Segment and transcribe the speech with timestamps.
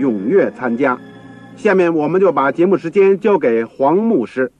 [0.00, 0.98] 踊跃参加。
[1.56, 4.50] 下面我们就把节目时间交给黄牧师。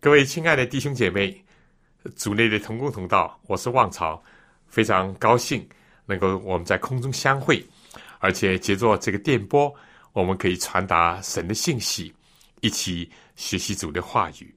[0.00, 1.40] 各位亲爱的弟兄姐妹，
[2.16, 4.20] 组内的同工同道，我是旺朝，
[4.66, 5.64] 非常高兴
[6.06, 7.64] 能够我们在空中相会，
[8.18, 9.72] 而且借着这个电波，
[10.12, 12.12] 我们可以传达神的信息，
[12.62, 14.52] 一起学习主的话语。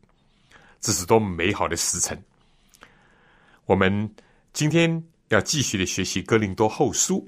[0.81, 2.19] 这是多么美好的时辰！
[3.65, 4.09] 我们
[4.51, 7.19] 今天要继续的学习《哥林多后书》。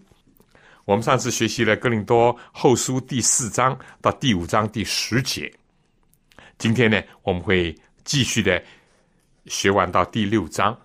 [0.88, 5.54] 我们上次学习了《哥林多后书》第四章到第五章第十节。
[6.58, 8.64] 今天呢，我们会继续的
[9.48, 10.80] 学完到第六章。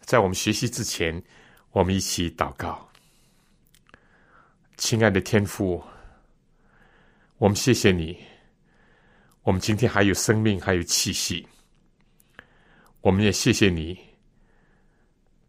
[0.00, 1.22] 在我们学习之前，
[1.72, 2.90] 我们一起祷告：
[4.78, 5.84] 亲爱的天父，
[7.36, 8.18] 我们谢谢你，
[9.42, 11.46] 我们今天还有生命，还有气息。
[13.02, 13.98] 我们也谢谢你，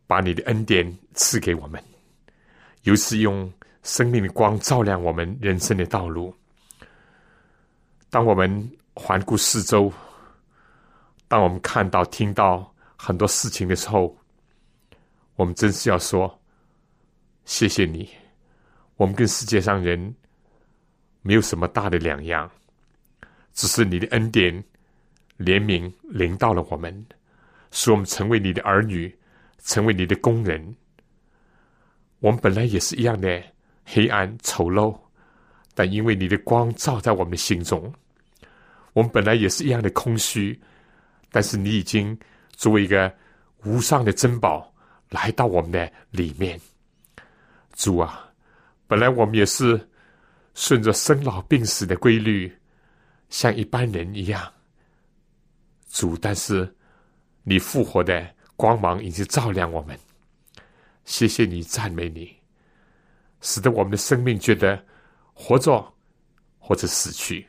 [0.05, 1.81] 把你的恩典赐给我们，
[2.83, 3.51] 由此用
[3.83, 6.33] 生命的光照亮我们人生的道路。
[8.09, 9.91] 当我们环顾四周，
[11.27, 14.17] 当我们看到、听到很多事情的时候，
[15.35, 16.39] 我们真是要说
[17.45, 18.09] 谢谢你。
[18.95, 20.15] 我们跟世界上人
[21.21, 22.49] 没有什么大的两样，
[23.53, 24.63] 只是你的恩典、
[25.37, 27.05] 怜悯临到了我们。
[27.69, 29.13] 使我们成为你的儿女，
[29.59, 30.75] 成为你的工人。
[32.19, 33.43] 我们本来也是一样的
[33.85, 34.97] 黑暗丑陋，
[35.73, 37.93] 但因为你的光照在我们的心中，
[38.93, 40.59] 我们本来也是一样的空虚，
[41.31, 42.17] 但是你已经
[42.51, 43.13] 作为一个
[43.63, 44.73] 无上的珍宝
[45.09, 46.59] 来到我们的里面。
[47.73, 48.29] 主啊，
[48.87, 49.79] 本来我们也是
[50.53, 52.51] 顺着生老病死的规律，
[53.29, 54.51] 像一般人一样。
[55.89, 56.73] 主，但是。
[57.49, 59.97] 你复活的光芒已经照亮我们，
[61.07, 62.35] 谢谢你，赞美你，
[63.39, 64.85] 使得我们的生命觉得
[65.33, 65.81] 活着
[66.59, 67.47] 或者死去，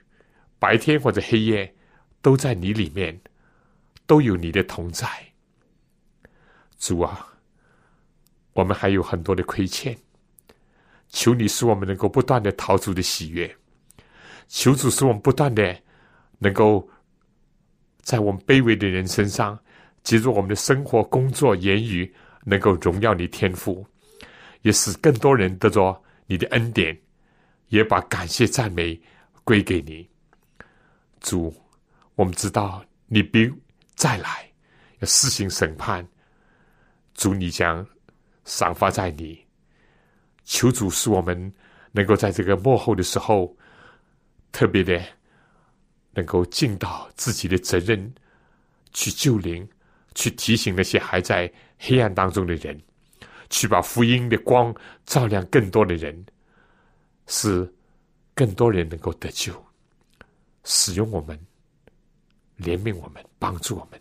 [0.61, 1.75] 白天或者黑夜
[2.23, 3.21] 都在你里面，
[4.07, 5.09] 都有你的同在。
[6.79, 7.27] 主啊，
[8.53, 9.99] 我们还有很多的亏欠，
[11.09, 13.53] 求你使我们能够不断的逃出的喜悦，
[14.47, 15.77] 求主使我们不断的
[16.39, 16.89] 能够
[18.03, 19.59] 在我们卑微的人身上。
[20.05, 23.87] 借助我们的生活、工作、言语，能够荣耀你天赋，
[24.63, 26.99] 也使更多人得着你的恩典，
[27.69, 29.01] 也把感谢赞美
[29.45, 30.09] 归给你。
[31.21, 31.55] 主，
[32.15, 33.51] 我们知道你必
[33.95, 34.51] 再来，
[35.01, 36.07] 要施行审判。
[37.15, 37.87] 主，你将
[38.45, 39.45] 赏罚在你。
[40.45, 41.53] 求主使我们
[41.93, 43.57] 能够在这个幕后的时候，
[44.53, 45.03] 特别的
[46.13, 48.15] 能够尽到自己的责任，
[48.93, 49.69] 去救灵。
[50.19, 52.77] 去提醒那些还在黑暗当中的人，
[53.51, 54.75] 去把福音的光
[55.07, 56.27] 照亮更多的人，
[57.29, 57.73] 使
[58.35, 59.55] 更多人能够得救。
[60.65, 61.39] 使用我们，
[62.59, 64.01] 怜悯我们，帮助我们，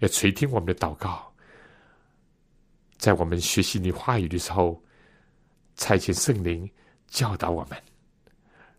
[0.00, 1.32] 要垂听我们的祷告。
[2.98, 4.78] 在我们学习你话语的时候，
[5.76, 6.70] 差遣圣灵
[7.06, 7.82] 教导我们，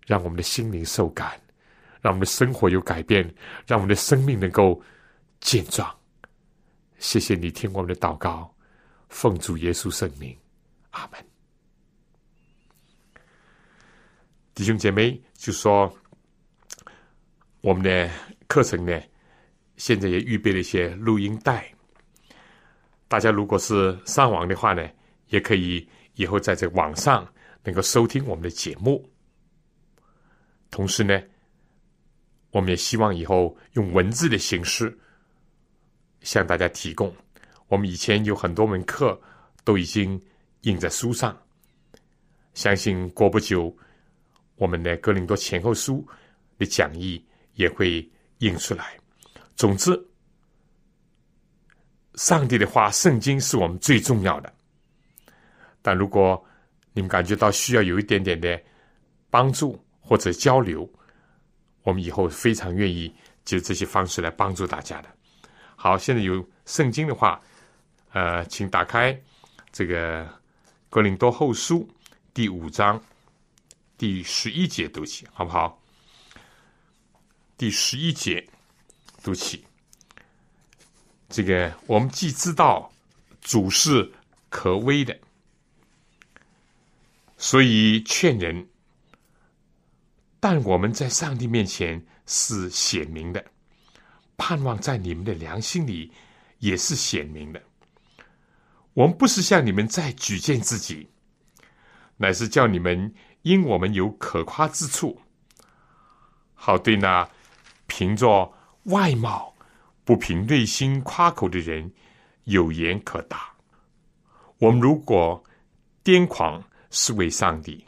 [0.06, 1.32] 让我们的心灵受感，
[2.00, 3.24] 让我们的生活有改变，
[3.66, 4.80] 让我们的生命能够
[5.40, 5.99] 健壮。
[7.00, 8.54] 谢谢你听我们的祷告，
[9.08, 10.38] 奉主耶稣圣名，
[10.92, 11.26] 阿门。
[14.54, 15.92] 弟兄姐妹，就说
[17.62, 18.12] 我们的
[18.48, 19.02] 课程呢，
[19.78, 21.74] 现在也预备了一些录音带。
[23.08, 24.86] 大家如果是上网的话呢，
[25.28, 27.26] 也可以以后在这网上
[27.64, 29.10] 能够收听我们的节目。
[30.70, 31.20] 同时呢，
[32.52, 35.00] 我们也希望以后用文字的形式。
[36.22, 37.14] 向大家提供，
[37.68, 39.20] 我们以前有很多门课
[39.64, 40.22] 都已经
[40.62, 41.38] 印在书上，
[42.54, 43.76] 相信过不久
[44.56, 46.06] 我们的哥林多前后书
[46.58, 47.24] 的讲义
[47.54, 48.08] 也会
[48.40, 48.98] 印出来。
[49.56, 49.92] 总之，
[52.16, 54.54] 上帝的话，圣经是我们最重要的。
[55.82, 56.44] 但如果
[56.92, 58.62] 你们感觉到需要有一点点的
[59.30, 60.90] 帮助或者交流，
[61.84, 63.14] 我们以后非常愿意
[63.46, 65.10] 就这些方式来帮助大家的。
[65.82, 67.40] 好，现在有圣经的话，
[68.12, 69.18] 呃，请打开
[69.72, 70.26] 这个
[70.90, 71.90] 《哥林多后书》
[72.34, 73.02] 第五章
[73.98, 75.82] 第十一节读起，好不好？
[77.58, 78.46] 第十一节
[79.24, 79.66] 读起。
[81.30, 82.92] 这个我们既知道
[83.40, 84.12] 主是
[84.50, 85.18] 可威的，
[87.38, 88.62] 所以劝人；
[90.42, 93.42] 但我们在上帝面前是显明的。
[94.40, 96.12] 盼望在你们的良心里
[96.58, 97.62] 也是显明的。
[98.94, 101.08] 我们不是向你们再举荐自己，
[102.18, 103.14] 乃是叫你们
[103.44, 105.22] 因我们有可夸之处，
[106.56, 107.30] 好对那
[107.86, 108.52] 凭着
[108.86, 109.54] 外貌
[110.04, 111.94] 不凭内心夸口的人
[112.46, 113.54] 有言可答。
[114.58, 115.44] 我们如果
[116.04, 117.86] 癫狂，是为上帝；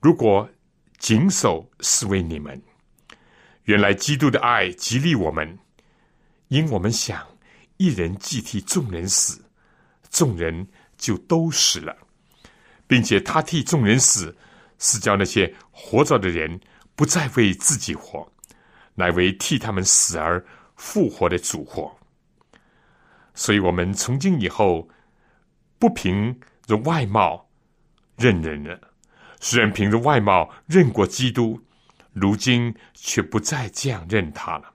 [0.00, 0.48] 如果
[0.98, 2.62] 谨守，是为你们。
[3.64, 5.58] 原来基督的爱激励我们。
[6.52, 7.26] 因我们想，
[7.78, 9.42] 一人既替众人死，
[10.10, 10.68] 众人
[10.98, 11.96] 就都死了，
[12.86, 14.36] 并且他替众人死，
[14.78, 16.60] 是叫那些活着的人
[16.94, 18.30] 不再为自己活，
[18.94, 20.44] 乃为替他们死而
[20.76, 21.90] 复活的主活。
[23.34, 24.86] 所以，我们从今以后
[25.78, 27.48] 不凭着外貌
[28.18, 28.78] 认人了。
[29.40, 31.58] 虽然凭着外貌认过基督，
[32.12, 34.71] 如今却不再这样认他了。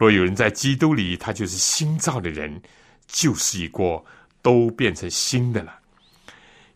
[0.00, 2.62] 若有人在基督里，他就是新造的人，
[3.06, 4.02] 旧事已过，
[4.40, 5.78] 都变成新的了。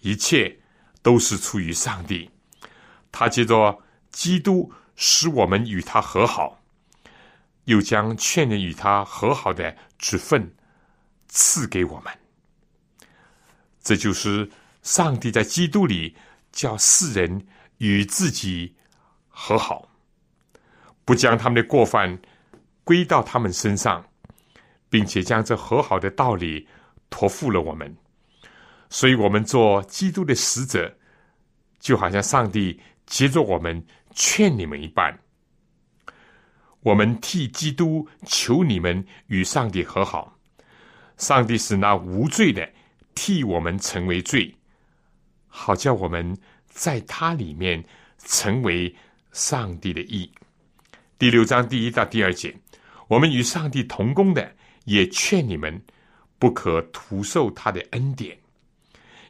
[0.00, 0.58] 一切
[1.00, 2.30] 都是出于上帝，
[3.10, 6.60] 他借着基督使我们与他和好，
[7.64, 10.54] 又将劝人与他和好的职分
[11.26, 12.12] 赐给我们。
[13.82, 14.50] 这就是
[14.82, 16.14] 上帝在基督里
[16.52, 17.46] 叫世人
[17.78, 18.74] 与自己
[19.28, 19.88] 和好，
[21.06, 22.20] 不将他们的过犯。
[22.84, 24.06] 归到他们身上，
[24.88, 26.68] 并且将这和好的道理
[27.10, 27.96] 托付了我们，
[28.90, 30.94] 所以，我们做基督的使者，
[31.80, 35.18] 就好像上帝接着我们劝你们一般。
[36.80, 40.38] 我们替基督求你们与上帝和好，
[41.16, 42.70] 上帝使那无罪的
[43.14, 44.54] 替我们成为罪，
[45.48, 47.82] 好叫我们在他里面
[48.18, 48.94] 成为
[49.32, 50.30] 上帝的义。
[51.18, 52.54] 第六章第一到第二节。
[53.08, 54.54] 我们与上帝同工的，
[54.84, 55.82] 也劝你们
[56.38, 58.38] 不可徒受他的恩典，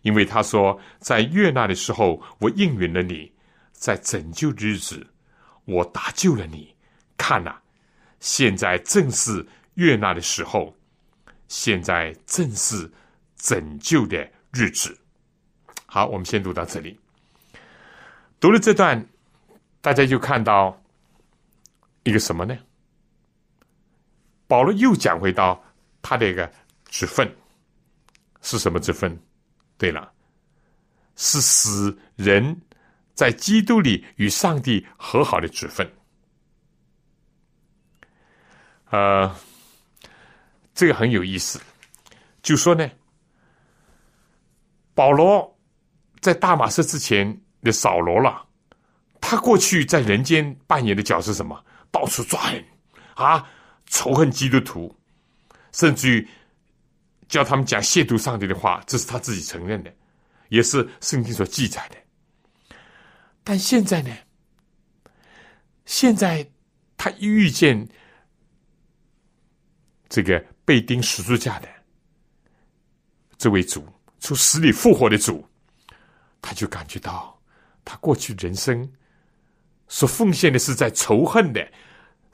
[0.03, 3.31] 因为他说，在悦纳的时候，我应允了你；
[3.73, 5.07] 在拯救日子，
[5.65, 6.75] 我搭救了你。
[7.17, 7.57] 看呐，
[8.21, 10.77] 现在正是悦纳的时候，
[11.49, 12.91] 现在正是
[13.37, 14.97] 拯救的日子。
[15.87, 16.99] 好，我们先读到这里。
[18.41, 19.07] 读了这段，
[19.81, 20.83] 大家就看到
[22.03, 22.59] 一个什么呢？
[24.47, 25.63] 保罗又讲回到
[26.03, 26.51] 他的一个
[26.87, 27.31] 职分
[28.43, 29.19] 是什么职分？
[29.77, 30.13] 对了，
[31.17, 32.61] 是使人
[33.15, 35.91] 在基督里与上帝和好的职分。
[38.91, 39.35] 呃，
[40.75, 41.61] 这个很有意思。
[42.43, 42.89] 就说呢，
[44.95, 45.59] 保罗
[46.21, 48.47] 在大马色之前的扫罗了，
[49.21, 51.65] 他过去在人间扮演的角色是什么？
[51.91, 52.65] 到处抓人
[53.15, 53.49] 啊！
[53.95, 54.93] 仇恨基督徒，
[55.71, 56.29] 甚至于
[57.29, 59.95] 叫他们讲亵渎上帝的话，这是他自己承认的，
[60.49, 62.77] 也是圣经所记载的。
[63.45, 64.11] 但现在呢？
[65.87, 66.45] 现在
[66.97, 67.89] 他一遇见
[70.09, 71.69] 这个被钉十字架的
[73.39, 73.87] 这位主，
[74.19, 75.47] 从死里复活的主，
[76.43, 77.41] 他就感觉到
[77.85, 78.93] 他过去人生
[79.87, 81.65] 所奉献的是在仇恨的。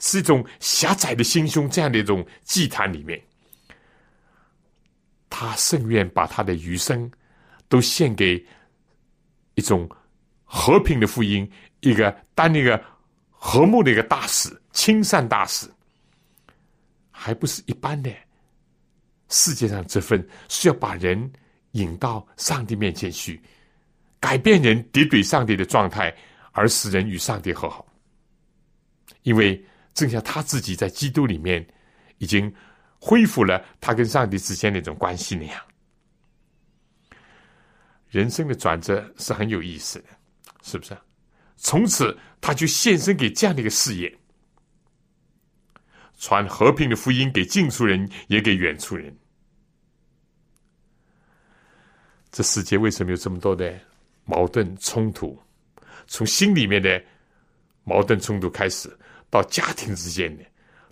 [0.02, 3.22] 是一种狭窄的心胸，这样的一种祭坛里面，
[5.28, 7.08] 他甚愿把他的余生
[7.68, 8.42] 都献给
[9.56, 9.88] 一种
[10.42, 11.48] 和平的福音，
[11.80, 12.82] 一个当一个
[13.28, 15.70] 和睦的一个大使，亲善大使，
[17.10, 18.10] 还不是一般的。
[19.28, 21.30] 世界上这份是要把人
[21.72, 23.38] 引到上帝面前去，
[24.18, 26.12] 改变人敌对上帝的状态，
[26.52, 27.86] 而使人与上帝和好，
[29.24, 29.62] 因为。
[29.94, 31.66] 正像他自己在基督里面
[32.18, 32.52] 已经
[32.98, 35.60] 恢复了他跟上帝之间那种关系那样，
[38.08, 40.06] 人生的转折是很有意思的，
[40.62, 40.96] 是不是？
[41.56, 44.18] 从此他就献身给这样的一个事业，
[46.18, 49.14] 传和平的福音给近处人，也给远处人。
[52.30, 53.78] 这世界为什么有这么多的
[54.24, 55.38] 矛盾冲突？
[56.06, 57.02] 从心里面的
[57.84, 58.88] 矛盾冲突开始，
[59.30, 60.44] 到家庭之间的，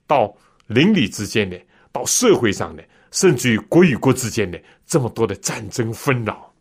[0.06, 0.34] 到
[0.66, 1.60] 邻里之间的，
[1.92, 6.54] 到社会上的，甚至于国与国之间的，这么多的战争纷扰，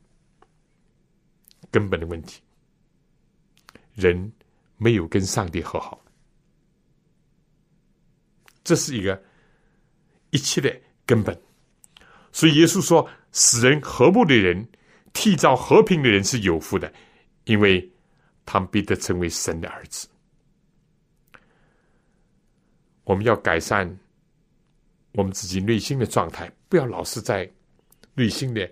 [1.71, 2.41] 根本的问题，
[3.93, 4.31] 人
[4.77, 6.03] 没有跟上帝和好，
[8.63, 9.23] 这是一个
[10.31, 11.39] 一切的根本。
[12.31, 13.07] 所以耶稣说。
[13.33, 14.67] 使人和睦的人，
[15.13, 16.91] 缔造和平的人是有福的，
[17.43, 17.87] 因为
[18.47, 20.07] 他们必得成为神的儿子。
[23.07, 23.87] 我们要改善
[25.13, 27.49] 我们自己内心的状态，不要老是在
[28.13, 28.69] 内心的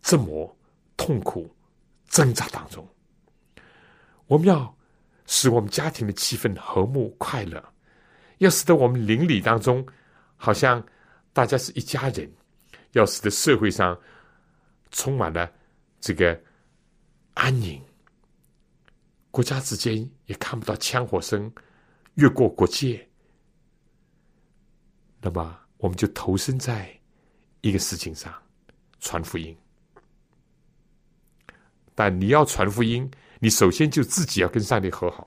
[0.00, 0.56] 折磨、
[0.96, 1.52] 痛苦、
[2.08, 2.88] 挣扎当中。
[4.28, 4.72] 我们要
[5.26, 7.62] 使我们家庭的气氛和睦快乐，
[8.38, 9.84] 要使得我们邻里当中
[10.36, 10.80] 好像
[11.32, 12.32] 大家是一家人。
[12.92, 14.00] 要使得社会上
[14.92, 15.50] 充满了
[16.00, 16.40] 这个
[17.32, 17.82] 安宁，
[19.32, 21.52] 国家之间也看不到枪火声
[22.14, 23.04] 越过国界，
[25.24, 27.00] 那么我们就投身在
[27.62, 28.30] 一个事情上
[29.00, 29.56] 传福音。
[31.94, 35.26] 但你要传福音，你首先就自己要跟上帝和好，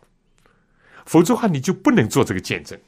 [1.08, 2.80] 否则的话你就不能做这个见证，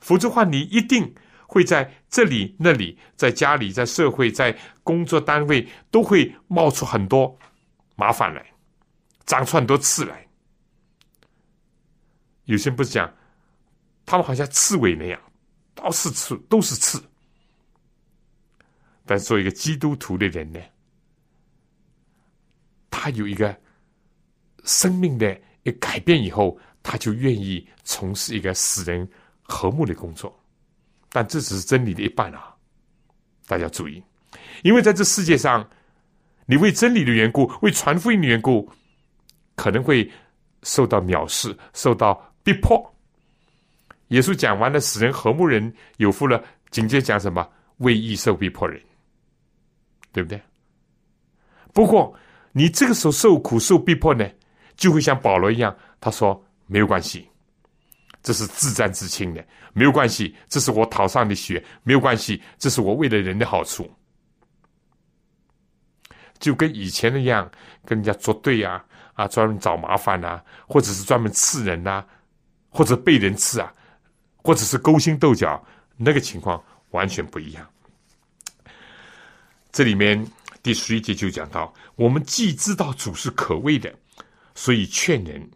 [0.00, 1.14] 否则的话你一定。
[1.50, 7.38] 会在这里、那里，在家里、在社会、在工作单位，都会冒出很多
[7.96, 8.52] 麻烦来，
[9.24, 10.28] 长出很多刺来。
[12.44, 13.10] 有些人不是讲，
[14.04, 15.18] 他们好像刺猬那样，
[15.78, 17.02] 都是刺，都是刺。
[19.06, 20.60] 但做一个基督徒的人呢，
[22.90, 23.58] 他有一个
[24.64, 29.08] 生命的一改变以后，他就愿意从事一个使人
[29.42, 30.36] 和睦的工作。
[31.10, 32.54] 但这只是真理的一半啊！
[33.46, 34.02] 大家注意，
[34.62, 35.66] 因为在这世界上，
[36.44, 38.70] 你为真理的缘故，为传福音的缘故，
[39.54, 40.10] 可能会
[40.64, 42.94] 受到藐视，受到逼迫。
[44.08, 47.48] 耶稣讲完了，使人和睦人有福了，紧接着讲什么？
[47.78, 48.80] 为义受逼迫人，
[50.12, 50.40] 对不对？
[51.72, 52.12] 不过
[52.52, 54.28] 你这个时候受苦受逼迫呢，
[54.76, 57.28] 就会像保罗一样，他说没有关系。
[58.20, 60.34] 这是自战自清的，没有关系。
[60.48, 62.42] 这是我讨上的血，没有关系。
[62.58, 63.88] 这是我为了人的好处，
[66.40, 67.48] 就跟以前那样
[67.84, 68.84] 跟人家作对呀，
[69.14, 72.04] 啊，专门找麻烦呐，或者是专门刺人呐，
[72.68, 73.72] 或者被人刺啊，
[74.38, 75.62] 或者是勾心斗角，
[75.96, 77.68] 那个情况完全不一样。
[79.70, 80.26] 这里面
[80.62, 83.94] 第十一节就讲到，我们既知道主是可畏的，
[84.54, 85.50] 所以劝人。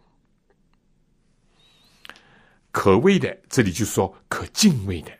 [2.71, 5.11] 可畏的，这里就说可敬畏的，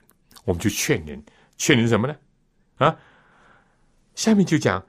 [0.43, 1.23] 我们就劝人，
[1.57, 2.15] 劝人什么呢？
[2.77, 2.97] 啊，
[4.15, 4.83] 下面就讲，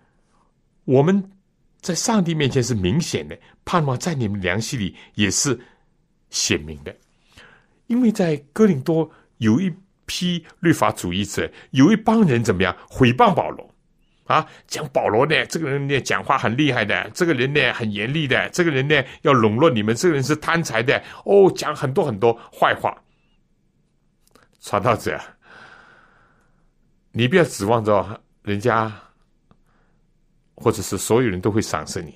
[0.85, 1.31] 我们
[1.83, 5.61] 在上帝面前是明显的，盼望在你们良心里也是
[6.31, 6.97] 显明的，
[7.86, 9.72] 因为在哥林多有一
[10.06, 13.68] 批律法主义者，有一帮人怎么样毁谤保罗。
[14.24, 22.96] 啊，讲保罗呢，这个人呢讲话很厉害的，这个人呢很严厉的，这个人呢要笼络你们，这个人是贪财的，哦，讲很多很多坏话。
[24.60, 25.20] 传道者，
[27.12, 28.90] 你不要指望着人家，
[30.54, 32.14] 或者是所有人都会赏识你，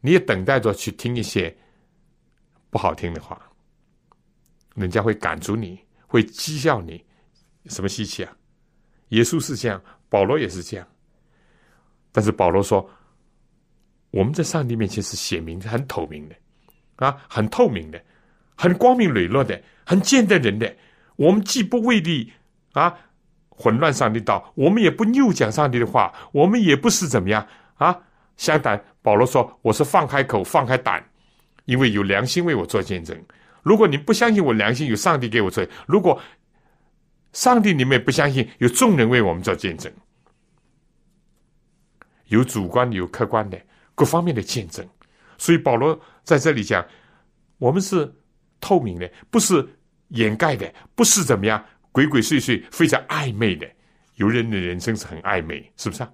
[0.00, 1.54] 你也等待着去听一些
[2.70, 3.38] 不好听的话，
[4.74, 7.04] 人家会赶逐你，会讥笑你，
[7.66, 8.32] 什么稀奇啊？
[9.08, 10.86] 耶稣是这样，保罗也是这样。
[12.10, 12.88] 但是保罗说
[14.10, 16.34] ：“我们在上帝面前是显明、很透明的，
[16.96, 18.02] 啊，很透明的，
[18.54, 20.74] 很光明磊落的，很见得人的。
[21.16, 22.32] 我们既不为利
[22.72, 22.94] 啊
[23.48, 27.98] 混乱上帝道，我们也不拗讲上帝的话，我们也不是怎么样啊。
[28.36, 31.04] 相反，保罗说：我是放开口、放开胆，
[31.66, 33.22] 因为有良心为我做见证。
[33.62, 36.20] 如果你不相信我良心有上帝给我做，如果
[37.32, 39.92] 上帝你们也不相信有众人为我们做见证。”
[42.26, 43.60] 有主观的，有客观的，
[43.94, 44.88] 各方面的见证。
[45.36, 46.82] 所以保罗在这里讲，
[47.58, 48.10] 我们是
[48.58, 49.68] 透明的，不是
[50.08, 53.70] 掩盖的，不是怎么样鬼鬼祟祟、非常暧昧的。
[54.14, 56.02] 有人的人生是很暧昧，是不是？
[56.02, 56.10] 啊？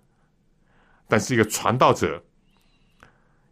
[1.07, 2.23] 但是一个传道者，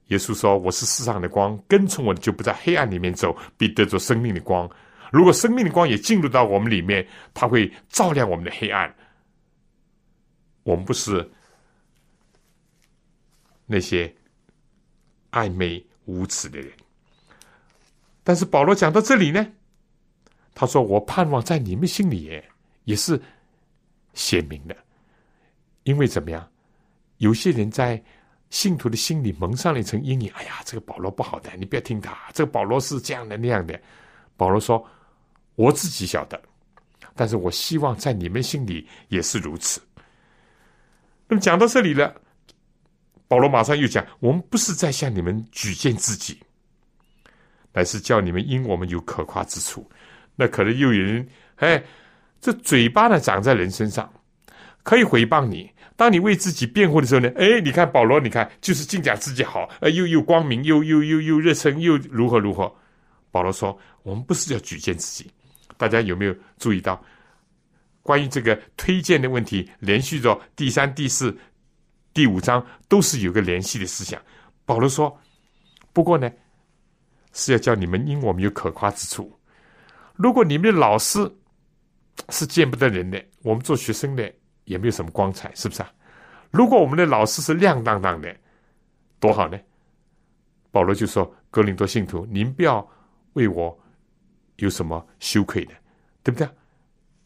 [0.06, 4.70] 耶稣说：“我是世上的光，跟从我的就不在黑暗里面走，必得着生命的光。
[5.12, 8.94] 如果生命的光也进入到我们里面，它会照亮我们的黑暗。
[10.62, 11.28] 我们不是。”
[13.68, 14.14] 那些
[15.32, 16.70] 暧昧无耻的人。
[18.22, 19.44] 但是保罗讲到这里呢，
[20.54, 22.48] 他说：“我盼望在你们心里也
[22.84, 23.20] 也是
[24.14, 24.76] 鲜明的，
[25.82, 26.48] 因为怎么样？
[27.18, 28.00] 有些人在
[28.50, 30.31] 信徒的心里蒙上了一层阴影。
[30.35, 32.17] 哎呀，这个保罗不好的，你不要听他。
[32.33, 33.79] 这个保罗是这样的那样的。
[34.37, 34.87] 保罗说：
[35.55, 36.41] 我自己晓得，
[37.15, 39.81] 但是我希望在你们心里也是如此。
[41.29, 42.15] 那么讲到这里了，
[43.26, 46.38] 保罗马上又讲：我们不是在向你们举荐自己。”
[47.73, 49.87] 乃是叫你们因我们有可夸之处，
[50.35, 51.83] 那可能又有人哎，
[52.41, 54.11] 这嘴巴呢长在人身上，
[54.83, 55.71] 可以诽谤你。
[55.97, 62.73] 当你为自己辩护的时候呢，哎，你看保罗，你看就是净讲自己好，呃，又又光明，又又又又热忱，又如何如何。
[63.31, 65.31] 保罗说，我们不是要举荐自己。
[65.76, 67.03] 大家有没有注意到，
[68.03, 71.37] 关于这个推荐的问题，连续着第三、第四、
[72.12, 74.21] 第五章都是有个联系的思想。
[74.65, 75.19] 保罗说，
[75.93, 76.31] 不过呢。
[77.38, 79.31] 是要叫你们因我们有可夸之处。
[80.15, 81.31] 如果你们的老师
[82.31, 84.33] 是见不得人的，我们做学生的
[84.66, 85.90] 也没有什么光彩，是不是啊？
[86.50, 88.37] 如果我们的老师是亮当当的，
[89.18, 89.58] 多好呢！
[90.70, 92.87] 保罗就说：“格林多信徒，您不要
[93.32, 93.76] 为我
[94.56, 95.73] 有什么羞愧的，
[96.23, 96.46] 对不对？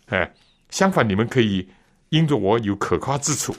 [0.06, 0.32] 哎，
[0.68, 1.68] 相反，你们可以
[2.10, 3.52] 因着我有可夸之处，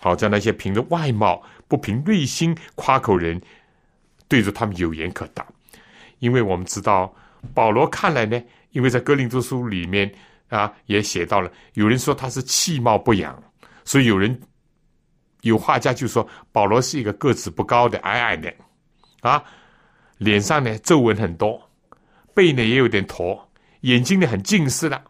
[0.00, 3.38] 好在那些凭着外貌不凭内心夸口人。”
[4.28, 5.46] 对着他们有言可答，
[6.18, 7.14] 因为我们知道
[7.52, 10.10] 保罗看来呢，因为在哥林多书里面
[10.52, 13.42] 啊也写到了，有人说他是气貌不扬，
[13.84, 14.40] 所以有人
[15.40, 18.52] 有画家就说保罗是一个个子不高的矮矮的
[19.22, 19.42] 啊，
[20.18, 21.60] 脸上呢皱纹很多，
[22.34, 23.48] 背呢也有点驼，
[23.80, 25.02] 眼睛呢很近视的，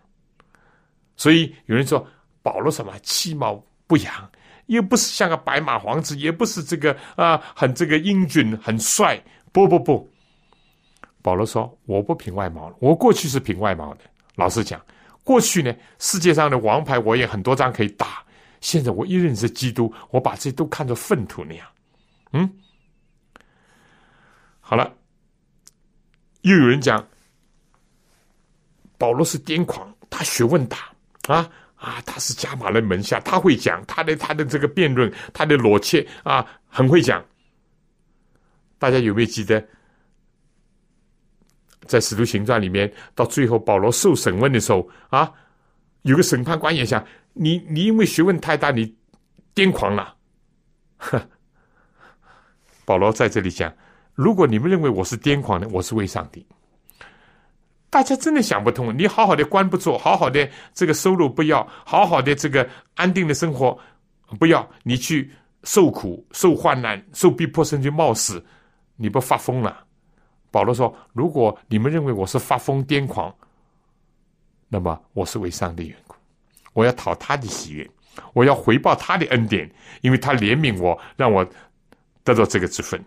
[1.16, 2.06] 所以有人说
[2.42, 4.30] 保罗什么气貌不扬。
[4.66, 9.20] 又不是像个白马王子，也不是这个啊，很这个英俊、很帅。
[9.50, 10.08] 不不不，
[11.20, 14.00] 保罗说：“我不凭外貌，我过去是凭外貌的。
[14.36, 14.80] 老实讲，
[15.24, 18.24] 过去呢，世界上的王牌我也很多张可以打。
[18.60, 21.66] 现在我一认识基督，我把这些都看作粪土那样。
[22.32, 22.50] 嗯，
[24.60, 24.94] 好了，
[26.42, 27.06] 又有人讲
[28.98, 30.78] 保罗是癫狂，他学问大
[31.28, 31.50] 啊。”
[31.82, 37.24] 啊，他是加马人门下，他会讲他的他的这个辩论，他的裸切啊，很会讲。
[38.78, 39.66] 大家有没有记得，
[41.86, 45.32] 在使徒行传里面，到最后保罗受审问的时候啊，
[46.02, 48.94] 有个审判官也想你，你因为学问太大，你
[49.54, 50.14] 癫狂了。
[52.84, 53.72] 保罗在这里讲，
[54.14, 56.44] 如果你们认为我是癫狂的，我是为上帝。
[57.90, 63.78] 大家真的想不通，你好好的官不做，好好的这个收入不要，好好的这个安定的生活
[64.38, 65.30] 不要，你去
[65.64, 68.42] 受苦、受患难、受逼迫，甚至冒死，
[68.96, 69.81] 你不发疯了？
[70.52, 73.34] 保罗说：“如果你们认为我是发疯癫狂，
[74.68, 76.14] 那么我是为上帝缘故，
[76.74, 77.90] 我要讨他的喜悦，
[78.34, 79.68] 我要回报他的恩典，
[80.02, 81.44] 因为他怜悯我，让我
[82.22, 83.02] 得到这个之分。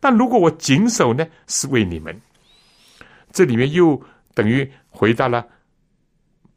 [0.00, 2.18] 但如果我谨守呢，是为你们。”
[3.30, 4.00] 这里面又
[4.32, 5.46] 等于回答了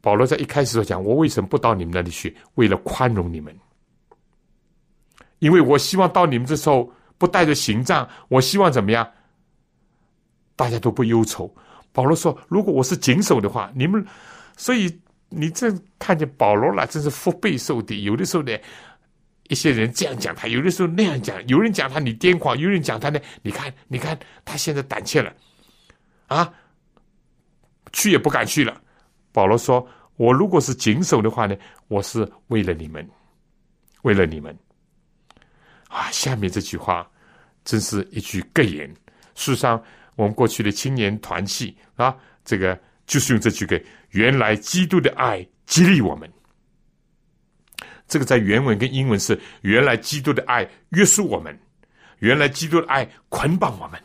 [0.00, 2.34] 保罗在一开始所讲：“我为什么不到你们那里去？
[2.54, 3.54] 为了宽容你们，
[5.40, 9.06] 因为我希望到你们这时候不带着行杖，我希望怎么样？
[10.58, 11.48] 大家都不忧愁。”
[11.94, 14.04] 保罗说：“如果我是谨守的话，你们……
[14.56, 18.02] 所以你这看见保罗了，真是腹背受敌。
[18.02, 18.52] 有的时候呢，
[19.48, 25.32] 一些人这样讲他，有的时候那样讲，有人讲他你癫狂，有人讲他呢，你看，你看他现在胆怯了，
[26.26, 26.52] 啊！”
[27.92, 28.78] 去也不敢去了。
[29.32, 31.56] 保罗说：“我如果是谨守的话呢，
[31.88, 33.08] 我是为了你们，
[34.02, 34.56] 为了你们。”
[35.88, 37.10] 啊，下面这句话
[37.64, 38.86] 真是一句格言。
[39.34, 39.82] 事实上，
[40.18, 42.12] 我们过去的青年团契啊，
[42.44, 42.76] 这个
[43.06, 46.28] 就是用这句给原来基督的爱激励我们。
[48.08, 51.56] 这个在原文跟英文是“原来基督的爱约束我们，
[52.18, 54.00] 原来基督的爱捆绑我们。”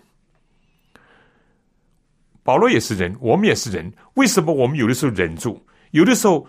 [2.44, 3.92] 保罗也是人，我们也是人。
[4.14, 6.48] 为什么我们有的时候忍住，有的时候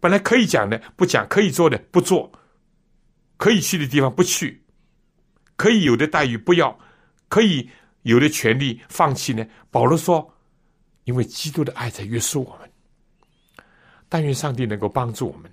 [0.00, 2.32] 本来可以讲的不讲，可以做的不做，
[3.36, 4.60] 可以去的地方不去，
[5.54, 6.76] 可以有的待遇不要，
[7.28, 7.70] 可以
[8.02, 9.46] 有的权利放弃呢？
[9.70, 10.34] 保罗说
[11.04, 12.70] ：“因为基督的爱在约束我们。”
[14.08, 15.50] 但愿上帝能够帮助我们。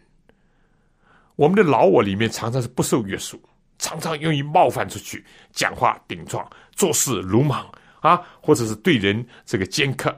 [1.35, 3.41] 我们的老我里面常常是不受约束，
[3.77, 7.69] 常常愿意冒犯出去，讲话顶撞，做事鲁莽。
[8.01, 10.15] 啊，或者是对人这个尖刻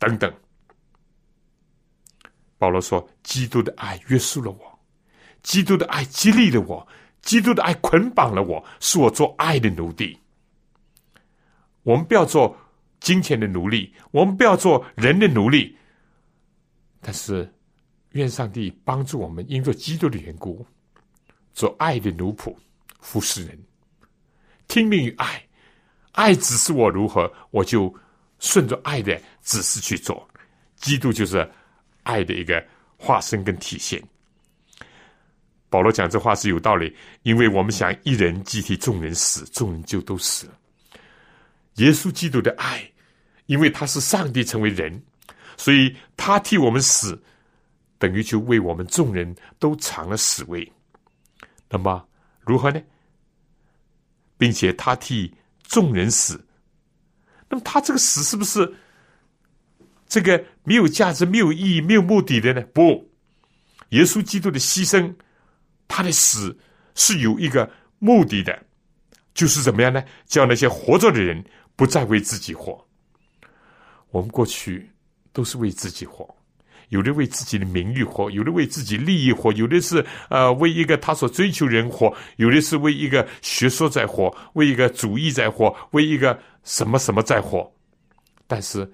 [0.00, 0.34] 等等。
[2.58, 4.78] 保罗说：“基督的爱约束了我，
[5.40, 6.84] 基督的爱激励了我，
[7.22, 10.18] 基督的爱捆绑了我，是我做爱的奴隶。”
[11.84, 12.56] 我们不要做
[12.98, 15.76] 金钱的奴隶，我们不要做人的奴隶。
[17.00, 17.48] 但是，
[18.12, 20.66] 愿上帝帮助我们，因着基督的缘故，
[21.52, 22.56] 做爱的奴仆，
[23.00, 23.58] 服侍人，
[24.66, 25.40] 听命于爱。
[26.12, 27.92] 爱指示我如何，我就
[28.38, 30.26] 顺着爱的指示去做。
[30.76, 31.50] 基督就是
[32.04, 32.64] 爱的一个
[32.96, 34.02] 化身跟体现。
[35.68, 40.58] 保罗讲这话是有道理，因为我们想一人既替众人死，众人就都死了。
[41.74, 42.90] 耶稣基督的爱，
[43.46, 45.02] 因为他是上帝成为人，
[45.56, 47.20] 所以他替我们死，
[47.98, 50.70] 等于就为我们众人都尝了死味。
[51.68, 52.06] 那么
[52.40, 52.80] 如何呢？
[54.36, 55.32] 并且他替
[55.62, 56.44] 众人死，
[57.48, 58.74] 那么他这个死是不是
[60.08, 62.60] 这个没有价值、没有意义、没有目的的呢？
[62.74, 63.10] 不，
[63.90, 65.14] 耶稣基督的牺牲。
[65.86, 66.58] 他的死
[66.94, 68.64] 是有一个目的的，
[69.34, 70.02] 就是怎么样呢？
[70.26, 71.44] 叫那些活着的人
[71.76, 72.86] 不再为自己活。
[74.10, 74.90] 我们过去
[75.32, 76.28] 都是为自己活，
[76.88, 87.72] 有的为自己的名誉活，有的为自己利益活，有的是呃为一个他所追求人活，有的是为一个学说在活，为一个主义在活，为一个什么什么在活。
[88.46, 88.90] 但是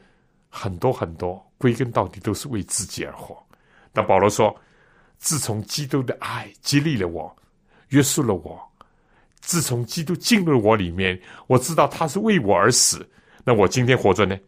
[0.48, 3.36] 很多很多归根到底都是为自己而活。
[3.92, 4.54] 那保罗说。
[5.22, 7.36] 自从基督的爱激励了我，
[7.88, 8.56] 约束了我；
[9.40, 13.08] 自从基督进入我里面，我知道他是为我而死。
[13.44, 14.38] 那我今天活着呢，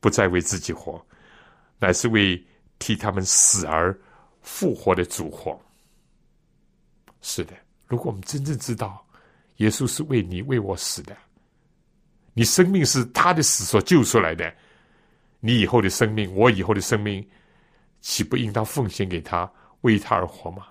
[0.00, 1.04] 不再为自己活，
[1.78, 2.44] 乃是为
[2.78, 3.96] 替他们死而
[4.42, 5.58] 复活的主活。
[7.20, 7.54] 是的，
[7.86, 9.06] 如果我们真正知道
[9.58, 11.16] 耶稣是为你为我死的，
[12.34, 14.52] 你生命是他的死所救出来的，
[15.40, 17.26] 你以后的生命，我以后的生命。
[18.00, 19.48] 岂不应当奉献给他，
[19.82, 20.66] 为他而活吗？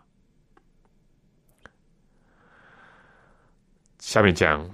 [4.01, 4.67] 下面讲，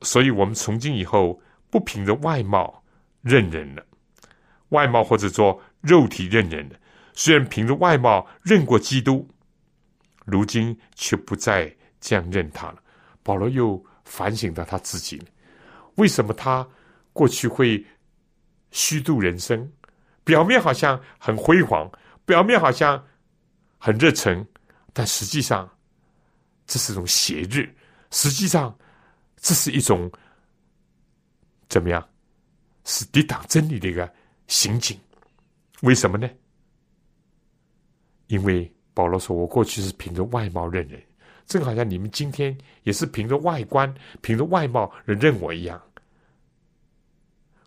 [0.00, 2.82] 所以我们从今以后不凭着外貌
[3.20, 3.86] 认人了，
[4.70, 6.76] 外貌或者说肉体认人了。
[7.12, 9.28] 虽然凭着外貌认过基督，
[10.24, 12.82] 如今却不再这样认他了。
[13.22, 15.22] 保罗又反省到他自己，
[15.96, 16.66] 为什么他
[17.12, 17.84] 过去会
[18.70, 19.70] 虚度人生？
[20.24, 21.90] 表面好像很辉煌，
[22.24, 23.04] 表面好像
[23.76, 24.46] 很热忱，
[24.94, 25.68] 但实际上
[26.66, 27.68] 这是种邪日，
[28.10, 28.76] 实际上
[29.36, 30.10] 这是一种
[31.68, 32.06] 怎么样？
[32.84, 34.10] 是抵挡真理的一个
[34.46, 34.98] 行径。
[35.82, 36.28] 为什么呢？
[38.28, 41.02] 因为保罗说：“我过去是凭着外貌认人，
[41.46, 45.80] 正好像你们今天也是凭着外观、凭着外貌人认我一样。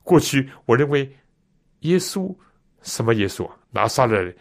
[0.04, 1.16] 过去我认为
[1.82, 2.36] 耶稣。”
[2.82, 3.56] 什么耶稣啊？
[3.70, 4.34] 拿杀了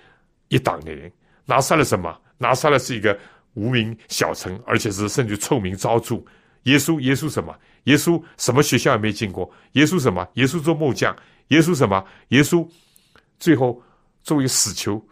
[0.48, 1.12] 一党的人，
[1.44, 2.18] 拿杀了什么？
[2.38, 3.20] 拿杀了是一个
[3.54, 6.22] 无名小城，而且是甚至臭名昭著。
[6.64, 7.58] 耶稣，耶稣什么？
[7.84, 9.50] 耶稣什么学校也没进过？
[9.72, 10.26] 耶稣什么？
[10.34, 11.16] 耶稣做木匠？
[11.48, 12.04] 耶稣什么？
[12.28, 12.68] 耶稣
[13.38, 13.82] 最后
[14.22, 15.02] 作为死囚，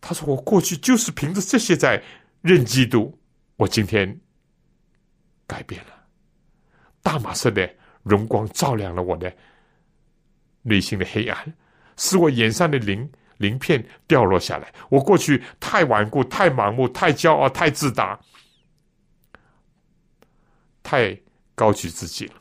[0.00, 2.02] 他说：“我过去就是凭着这些在
[2.40, 3.16] 认基督，
[3.56, 4.20] 我今天
[5.46, 5.92] 改变了。
[7.02, 9.32] 大马色的荣光照亮了我的
[10.62, 11.54] 内心的黑暗。”
[11.98, 13.08] 使我眼上的灵
[13.42, 14.72] 鳞片掉落下来。
[14.88, 18.18] 我过去太顽固、太盲目、太骄傲、太自大、
[20.82, 21.20] 太
[21.56, 22.34] 高举自己了。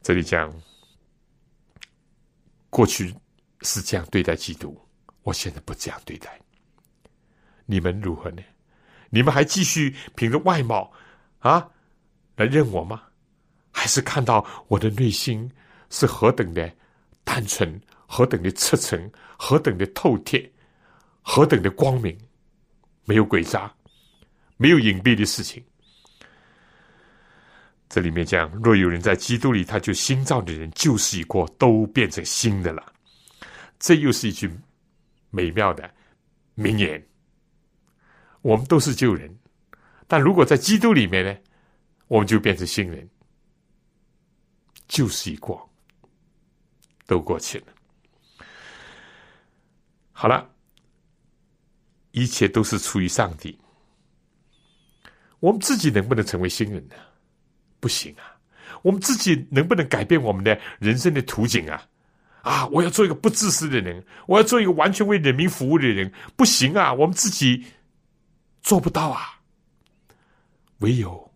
[0.00, 0.50] 这里讲，
[2.70, 3.14] 过去
[3.60, 4.74] 是这样对待基督，
[5.22, 6.40] 我现在不这样对待。
[7.66, 8.42] 你们如何呢？
[9.10, 10.90] 你们还继续凭着外貌
[11.40, 11.68] 啊
[12.36, 13.02] 来认我吗？
[13.70, 15.52] 还是看到我的内心
[15.90, 16.72] 是何等的？
[17.22, 17.80] 单纯
[18.12, 20.52] 何等的赤诚，何等的透贴，
[21.22, 22.18] 何等的光明，
[23.04, 23.72] 没有诡诈，
[24.56, 25.64] 没有隐蔽的事情。
[27.88, 32.92] 这里面讲，若有人在基督里，他就新造的人，旧事已过，都变成新的了。
[33.78, 34.50] 这又是一句
[35.30, 35.88] 美妙的
[36.54, 37.00] 名言。
[38.42, 39.32] 我们都是旧人，
[40.08, 41.36] 但如果在基督里面呢，
[42.08, 43.08] 我们就变成新人。
[44.88, 45.64] 旧事已过。
[47.06, 47.66] 都过去了，
[50.20, 50.46] 好了，
[52.10, 53.58] 一切都是出于上帝。
[55.38, 56.94] 我们自己能不能成为新人呢？
[57.80, 58.36] 不行啊！
[58.82, 61.88] 我们自己能不能改变我们的人生的图景啊？
[62.42, 62.66] 啊！
[62.66, 66.92] 我要做一个不自私的人，我要做一个完全为人民服务的人，不行啊！
[66.92, 67.64] 我们自己
[68.60, 69.40] 做不到啊！
[70.80, 71.32] 唯有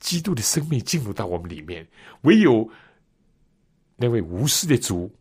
[0.00, 1.86] 基督的生命进入到我们里面，
[2.22, 2.68] 唯有。
[3.94, 5.14] 那位无私的主，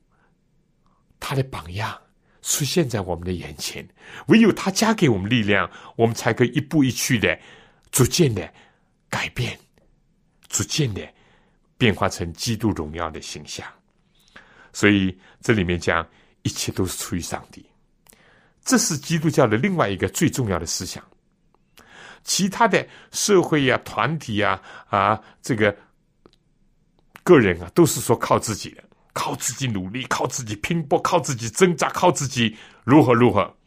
[1.19, 1.95] 他的榜样
[2.47, 3.85] 出现在我们的眼前，
[4.27, 7.37] 唯有他加给我们力量，我们才可以一步一趋的、
[7.91, 8.49] 逐渐的
[9.09, 9.59] 改变，
[10.47, 11.05] 逐渐的
[11.77, 13.67] 变化成基督荣耀的形象。
[14.71, 16.07] 所以这里面讲，
[16.43, 17.65] 一切都是出于上帝。
[18.63, 21.03] 这是基督教的另外一个最重要的思想。
[22.23, 25.75] 其他的社会呀、团体呀、啊，这个
[27.23, 28.83] 个人啊，都是说靠自己的，
[29.17, 33.57] 靠自己努力，靠自己拼搏，靠自己挣扎，靠自己如何如何，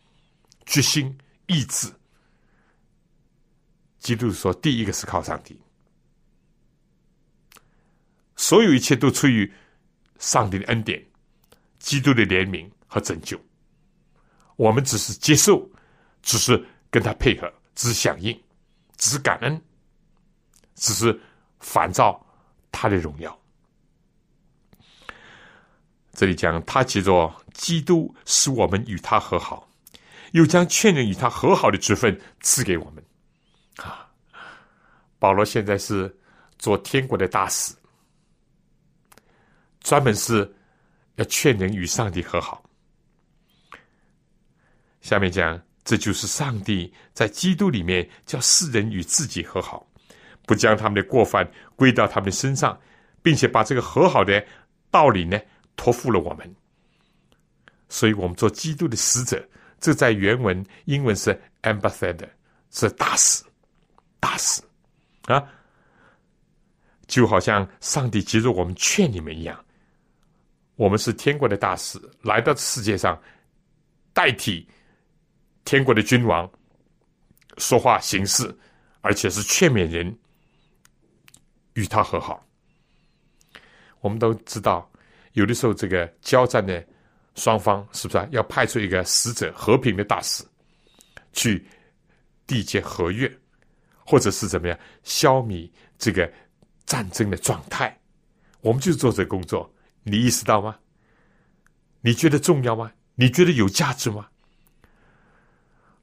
[0.65, 1.93] 决心、意志。
[3.99, 5.61] 基督说，第一个是靠上帝，
[8.37, 9.53] 所有一切都出于
[10.21, 11.05] 上帝的恩典、
[11.81, 13.37] 基督的怜悯和拯救。
[14.55, 15.69] 我们只是接受，
[16.23, 18.41] 只是跟他配合，只是响应。
[18.97, 19.59] 只是感恩，
[20.75, 21.19] 只是
[21.59, 22.25] 反照
[22.71, 23.40] 他的荣耀。
[26.21, 29.67] 这里讲他借着基督使我们与他和好，
[30.33, 33.03] 又将劝人与他和好的职分赐给我们。
[33.77, 34.07] 啊，
[35.19, 36.15] 保罗现在是
[36.59, 37.75] 做天国的大使，
[39.81, 40.55] 专门是
[41.15, 42.63] 要劝人与上帝和好。
[45.01, 45.59] 下面讲。
[45.83, 49.85] 这就是上帝在基督里面叫世人与自己和好，
[50.45, 52.79] 不将他们的过犯归到他们的身上，
[53.23, 54.45] 并且把这个和好的
[54.91, 55.41] 道理呢
[55.81, 56.55] 托付了我们。
[57.89, 59.43] 所以，我们做基督的使者，
[59.81, 62.29] 这在原文英文是 ambassador，
[62.71, 63.43] 是大使，
[64.21, 64.61] 大使
[65.25, 65.43] 啊，
[67.07, 69.65] 就好像上帝接着我们劝你们一样，
[70.77, 73.19] 我们是天国的大使，来到世界上
[74.13, 74.69] 代替。
[75.65, 76.51] 天国的君王
[77.57, 78.55] 说话行事，
[79.01, 80.19] 而且是劝勉人
[81.75, 82.45] 与他和好。
[84.01, 84.90] 我们都知道，
[85.41, 86.87] 有的时候这个交战的
[87.35, 90.45] 双方是不是啊要派出一个使者、和平的大使
[91.33, 91.67] 去
[92.47, 93.31] 缔结和约，
[94.05, 96.31] 或者是怎么样消弭这个
[96.85, 97.99] 战争的状态？
[98.61, 99.73] 我们就做这工作，
[100.03, 100.77] 你意识到吗？
[102.03, 102.93] 你觉得重要吗？
[103.15, 104.29] 你觉得有价值吗？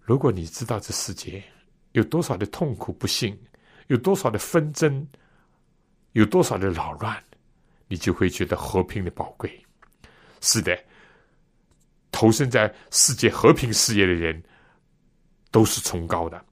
[0.01, 1.43] 如果你知道这世界
[1.91, 3.37] 有多少的痛苦不幸，
[3.85, 5.07] 有多少的纷争，
[6.13, 7.23] 有多少的扰乱，
[7.87, 9.63] 你就会觉得和平的宝贵。
[10.41, 10.77] 是的，
[12.11, 14.41] 投身在世界和平事业的人
[15.51, 16.43] 都是崇高的，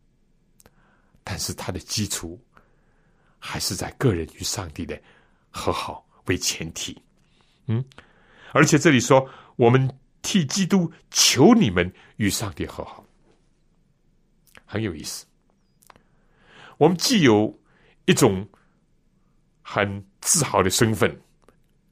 [1.23, 2.39] 但是他的基础
[3.37, 4.99] 还是在个人与上帝的
[5.49, 6.99] 和好为前提。
[7.67, 7.83] 嗯，
[8.53, 9.89] 而且这里说，我们
[10.21, 13.05] 替基督求你们与上帝和好。
[14.65, 15.25] 很有意思，
[16.77, 17.59] 我们既有
[18.05, 18.47] 一种
[19.61, 21.21] 很自豪的身份，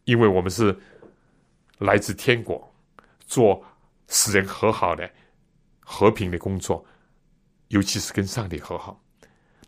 [0.06, 0.78] 因为我们是
[1.78, 2.74] 来自天国，
[3.26, 3.64] 做
[4.08, 5.10] 使人和好的
[5.80, 6.86] 和平的工作，
[7.70, 9.02] 尤其是跟上帝和好。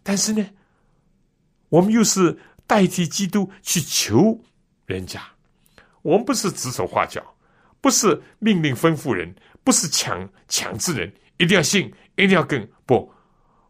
[0.03, 0.47] 但是呢，
[1.69, 4.39] 我们又是代替基督去求
[4.85, 5.21] 人家，
[6.01, 7.35] 我们不是指手画脚，
[7.81, 11.13] 不是命令吩咐人，不是强强制人。
[11.37, 13.11] 一定要信，一定要跟不？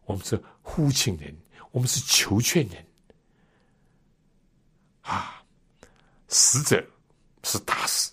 [0.06, 1.36] 我们是呼请人，
[1.72, 2.86] 我们是求劝人
[5.02, 5.44] 啊！
[6.36, 6.86] 使者
[7.44, 8.12] 是大使，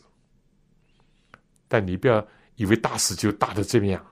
[1.66, 4.06] 但你不要以为大使就大的这样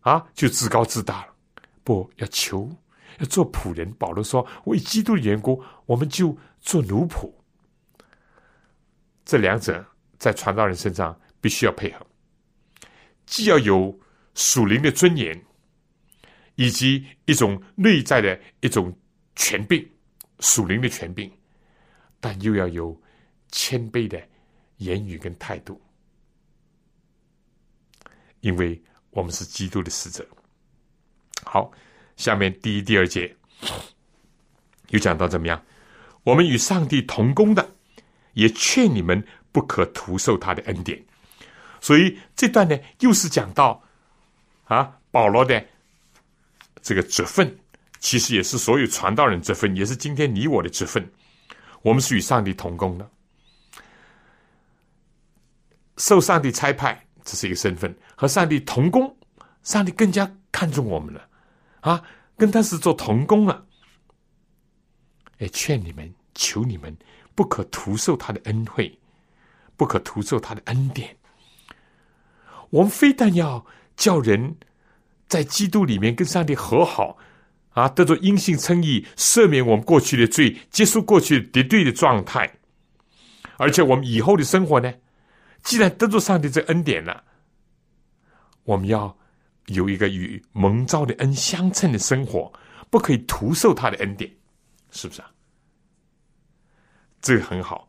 [0.00, 1.34] 啊，就自高自大了。
[1.82, 2.74] 不要求，
[3.18, 3.92] 要做仆人。
[3.96, 7.30] 保罗说：“为基督的缘故，我们就做奴仆。”
[9.26, 9.84] 这两者
[10.18, 12.06] 在传道人身上必须要配合，
[13.26, 13.94] 既要有。
[14.36, 15.40] 属灵的尊严，
[16.56, 18.92] 以及一种内在的一种
[19.36, 19.88] 权柄，
[20.40, 21.30] 属灵的权柄，
[22.24, 22.98] 但又要有
[23.50, 24.18] 谦卑的
[24.78, 25.78] 言语跟态度，
[28.40, 30.26] 因为我们是基督的使者。
[31.44, 31.70] 好，
[32.16, 33.36] 下面第一、第二节
[34.88, 35.62] 又讲到怎么样？
[36.22, 37.74] 我们与上帝同工的，
[38.32, 41.04] 也劝你们不可徒受他的恩典。
[41.82, 43.84] 所以这段呢，又是讲到。
[44.64, 45.62] 啊，保罗的
[46.80, 47.58] 这个职分，
[47.98, 51.06] 其实也是所有传道人职分，也是今天你我的职分。
[51.84, 53.10] 我们是与上帝同工的，
[55.98, 59.14] 受上帝差派，这是一个身份；和上帝同工，
[59.62, 61.28] 上帝更加看重我们了。
[61.82, 62.02] 啊，
[62.38, 63.66] 跟他是做同工了。
[65.40, 66.96] 哎，劝你们，求你们，
[67.34, 68.98] 不可徒受他的恩惠，
[69.76, 71.14] 不可徒受他的恩典。
[72.70, 73.66] 我们非但要。
[73.96, 74.56] 叫人
[75.28, 77.16] 在基督里面跟上帝和好，
[77.74, 82.58] 啊，得着因信称义，赦免我们过去的罪，结束过去敌对的状态。
[83.58, 84.92] 而且我们以后的生活呢，
[85.62, 87.22] 既然得着上帝这恩典了，
[88.64, 89.16] 我们要
[89.66, 92.52] 有一个与蒙召的恩相称的生活，
[92.90, 94.30] 不可以徒受他的恩典，
[94.90, 95.30] 是不是啊？
[97.20, 97.88] 这个很好。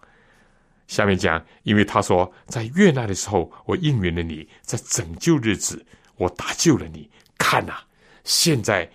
[0.88, 5.84] 下面讲，因为他说，在越难的时候，我应允了你；在拯救日子，
[6.15, 7.10] 我搭救了你。
[7.38, 7.74] 看呐，
[8.24, 8.88] 现在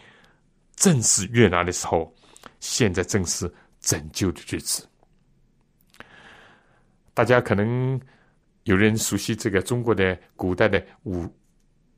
[0.80, 2.10] 正是越南的时候，
[2.58, 4.88] 现在正是拯救的日子。
[7.12, 8.00] 大家可能
[8.62, 11.28] 有人熟悉这个中国的古代的武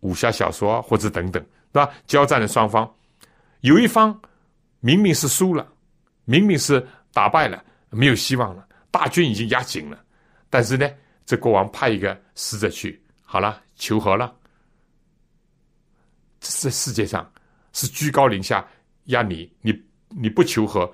[0.00, 1.88] 武侠小说，或者等等，是吧？
[2.08, 2.92] 交战的双方，
[3.60, 4.20] 有一方
[4.80, 5.72] 明明是输了，
[6.24, 8.66] 明明是打败了，没有希望了。
[8.90, 10.04] 大军已经压紧了，
[10.50, 10.90] 但是呢，
[11.24, 14.34] 这国王派一个使者去，好了，求和了。
[16.40, 17.32] 这世界上
[17.72, 18.66] 是居高临下
[19.04, 19.72] 压你，你
[20.08, 20.92] 你不求和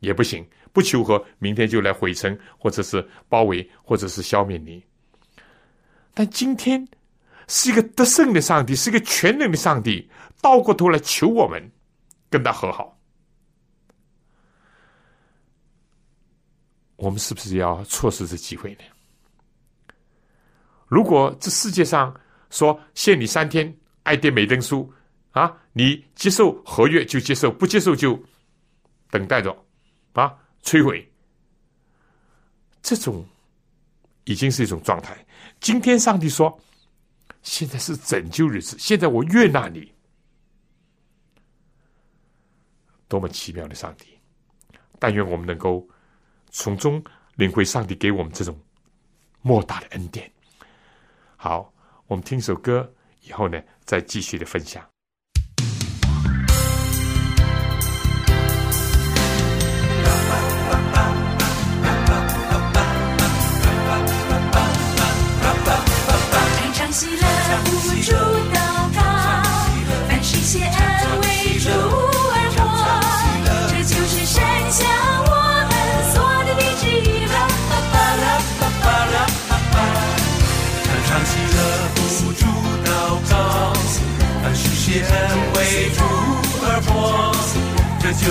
[0.00, 4.82] 也不行，不求和，明天就来毁城，或者是包围，或者是消灭你。
[6.12, 6.86] 但今天
[7.48, 10.10] 是一个得胜的上帝，是一个全能的上帝，
[10.40, 11.70] 倒过头来求我们
[12.28, 12.98] 跟他和好。
[16.96, 18.80] 我们是不是要错失这机会呢？
[20.86, 22.14] 如果这世界上
[22.50, 24.92] 说限你三天，爱爹美登书
[25.32, 28.20] 啊，你接受合约就接受，不接受就
[29.10, 29.50] 等待着
[30.12, 31.10] 啊摧毁，
[32.82, 33.26] 这种
[34.24, 35.16] 已经是一种状态。
[35.60, 36.60] 今天上帝说，
[37.42, 39.92] 现在是拯救日子，现在我悦纳你，
[43.08, 44.18] 多么奇妙的上帝！
[44.98, 45.88] 但愿我们能够。
[46.52, 47.00] 从中
[47.36, 48.60] 领会上帝给我们这种
[49.40, 50.28] 莫大的恩典。
[51.36, 51.72] 好，
[52.08, 54.89] 我们听首歌，以后呢再继续的分享。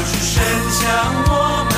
[0.09, 1.68] 是伸向我。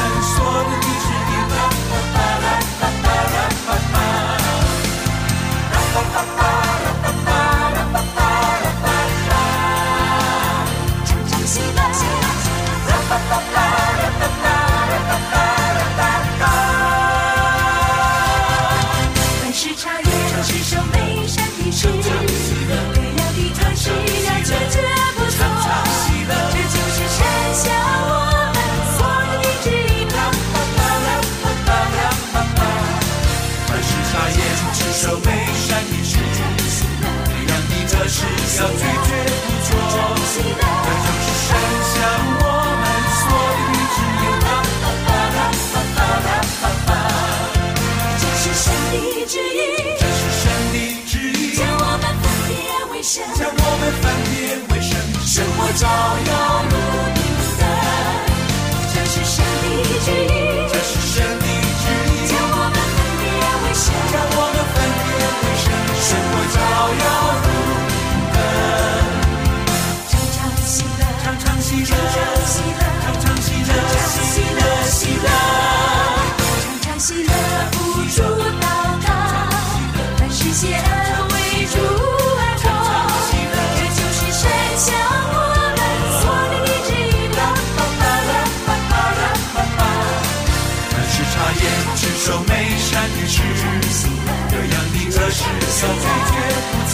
[55.84, 56.41] all.
[95.82, 96.34] 事要拒绝
[96.70, 96.78] 不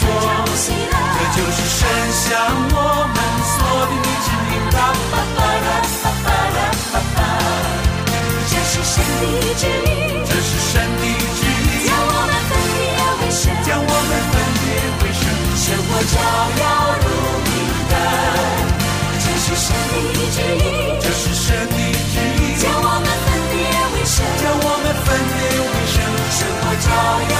[0.56, 2.24] 这就是神向
[2.72, 2.74] 我
[3.12, 3.54] 们所
[3.90, 4.56] 立的旨意。
[8.48, 9.22] 这是神的
[9.60, 9.92] 旨意，
[10.24, 11.04] 这是神的
[11.36, 12.80] 旨意，将我们分别
[13.20, 14.64] 为圣，将我们分别
[15.00, 15.20] 为圣，
[15.52, 16.16] 生活照
[16.56, 16.62] 耀
[17.04, 17.06] 如
[17.44, 17.48] 明
[17.90, 17.92] 灯。
[19.20, 23.54] 这是神的旨意，这是神的旨意，将我们分别
[23.92, 25.96] 为圣，将我们分别为圣，
[26.32, 26.88] 生活照
[27.34, 27.36] 耀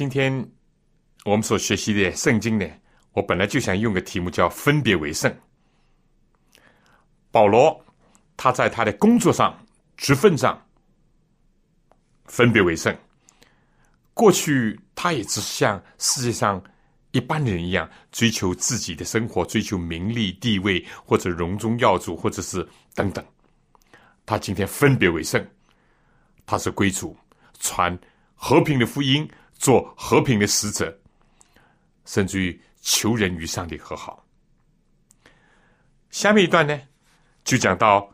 [0.00, 0.50] 今天
[1.26, 2.66] 我们所学习的圣经呢，
[3.12, 5.30] 我本来就想用个题目叫“分别为圣”。
[7.30, 7.78] 保罗
[8.34, 9.54] 他在他的工作上、
[9.98, 10.58] 职分上
[12.24, 12.96] 分别为圣，
[14.14, 16.64] 过去他也只是像世界上
[17.10, 23.22] 一般的人一样，追求自己的生活，追求名利地位，或者荣中耀祖，或者是等等。
[24.24, 25.46] 他今天分别为圣，
[26.46, 27.14] 他是归主，
[27.58, 28.00] 传
[28.34, 29.30] 和平的福音，
[29.60, 30.98] 做和平的使者，
[32.06, 34.26] 甚至于求人与上帝和好。
[36.08, 36.80] 下面一段呢，
[37.44, 38.10] 就讲到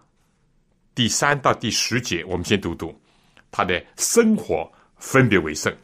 [0.93, 3.01] 第三到第十节，我们先读读
[3.53, 5.75] 他的生活分别为圣。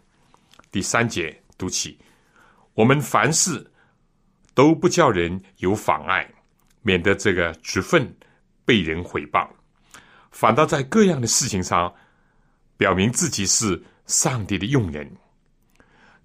[0.72, 1.96] 第三节读起，
[2.74, 3.70] 我们凡事
[4.54, 6.28] 都不叫人有妨碍，
[6.80, 8.12] 免得这个职分
[8.64, 9.48] 被人毁谤。
[10.32, 11.94] 反倒在各样的事情上，
[12.76, 15.08] 表明自己是上帝的用人，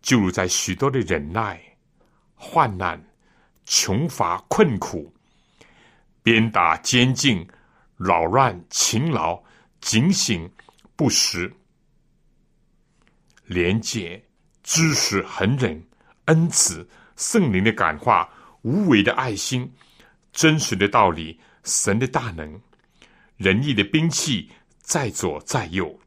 [0.02, 1.62] 就如在许多的忍耐、
[2.36, 3.04] 患难、
[3.66, 5.14] 穷乏、困苦、
[6.24, 7.48] 鞭打、监禁、
[7.98, 9.42] 扰乱、勤劳、
[9.82, 10.50] 警醒、
[10.96, 11.54] 不时、
[13.46, 14.24] 廉洁、
[14.64, 15.82] 知识、恒忍、
[16.26, 18.30] 恩慈、圣灵的感化、
[18.62, 19.72] 无为的爱心、
[20.32, 22.60] 真实的道理、神的大能。
[23.38, 26.00] 仁义的兵器在左在右，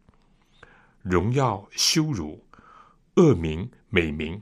[1.01, 2.45] 荣耀羞辱，
[3.21, 4.41] 恶名美名，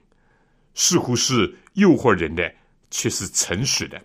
[0.73, 2.55] 似乎是诱惑人的，
[2.93, 3.99] 却是诚实的；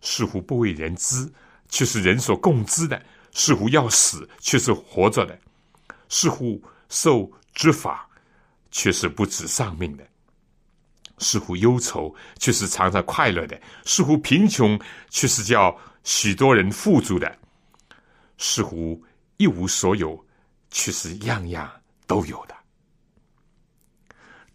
[0.00, 1.32] 似乎不为人知，
[1.68, 3.00] 却是人所共知的；
[3.32, 5.38] 似乎要死，却是活着的；
[6.08, 8.08] 似乎受之法，
[8.72, 10.04] 却是不止丧命的；
[11.18, 14.76] 似乎忧愁，却是常常快乐的；似乎贫穷，
[15.08, 17.38] 却是叫许多人富足的。
[18.36, 19.00] 似乎
[19.36, 20.26] 一无所有，
[20.72, 21.70] 却是样样
[22.04, 22.57] 都有的。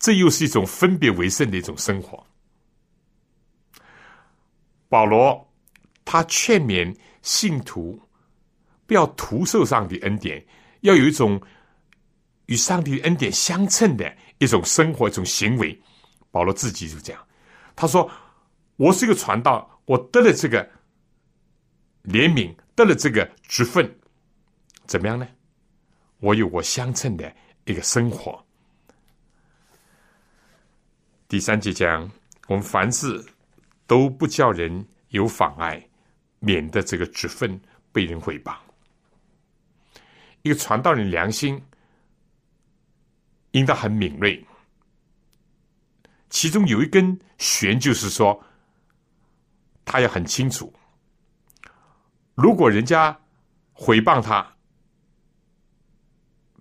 [0.04, 2.22] 这又是一种分别为圣的一种生活。
[4.90, 5.50] 保罗
[6.04, 7.98] 他劝勉信徒
[8.86, 10.46] 不要徒受上帝恩典，
[10.82, 11.42] 要有一种
[12.48, 15.82] 与上帝恩典相称的一种生活、一种行为。
[16.32, 17.18] 保罗自己就讲，
[17.74, 18.12] 他说
[18.76, 20.70] ：“我是一个传道，我得了这个
[22.04, 24.00] 怜悯。”得了这个职分，
[24.86, 25.26] 怎么样呢？
[26.20, 27.34] 我有我相称的
[27.64, 28.43] 一个生活。
[31.34, 32.08] 第三节讲，
[32.48, 33.26] 我们凡事
[33.88, 35.84] 都不叫人有妨碍，
[36.38, 37.60] 免得这个职分
[37.92, 38.56] 被人毁谤。
[40.44, 41.60] 一个传道人良心
[43.50, 44.46] 应当很敏锐，
[46.30, 48.40] 其中有一根弦，就是说，
[49.84, 50.72] 他要很清楚。
[52.36, 53.20] 如果人家
[53.74, 54.56] 诽谤他，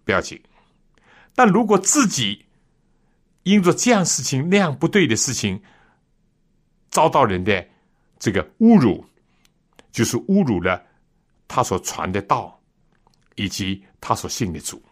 [0.03, 0.39] 不要紧；
[1.35, 2.47] 但如果自己
[3.43, 5.63] 因着这样事情那样不对的事情，
[6.91, 7.69] 遭到人的
[8.19, 9.05] 这个侮辱，
[9.91, 10.85] 就是侮辱了
[11.49, 12.61] 他所传的道，
[13.35, 14.83] 以及他所信的主。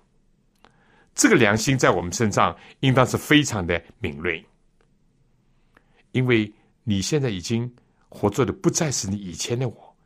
[1.14, 4.44] 这个良心在我们身上应当是非常的敏锐，
[6.12, 6.52] 因为
[6.84, 7.72] 你现在已经
[8.08, 9.96] 活着的不再是你以前的我。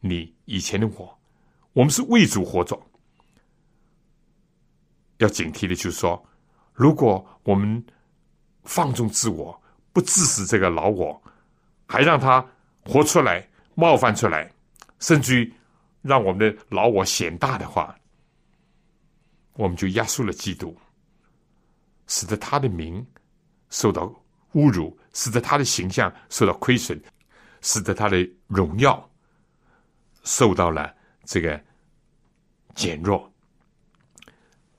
[0.00, 1.18] 你以前的我，
[1.72, 2.80] 我们是为主活着，
[5.16, 6.24] 要警惕的，就是说，
[6.78, 7.84] 如果我们
[8.62, 9.60] 放纵自我，
[9.92, 11.20] 不致死这个老我，
[11.88, 12.46] 还让他
[12.84, 14.48] 活出来、冒犯出来，
[15.00, 15.52] 甚至于
[16.02, 17.98] 让我们的老我显大的话，
[19.54, 20.78] 我们就压缩了基督，
[22.06, 23.04] 使得他的名
[23.70, 24.04] 受到
[24.52, 27.02] 侮辱，使得他的形象受到亏损，
[27.60, 28.16] 使得他的
[28.46, 29.04] 荣耀。
[30.22, 31.60] 受到了这个
[32.76, 33.28] 减弱，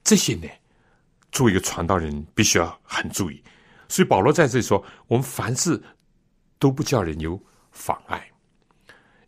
[0.01, 0.47] 这些呢，
[1.31, 3.43] 做一个传道人，必须要很注意。
[3.87, 5.81] 所以保罗在这里说：“我们凡事
[6.59, 8.23] 都不叫人有妨碍。”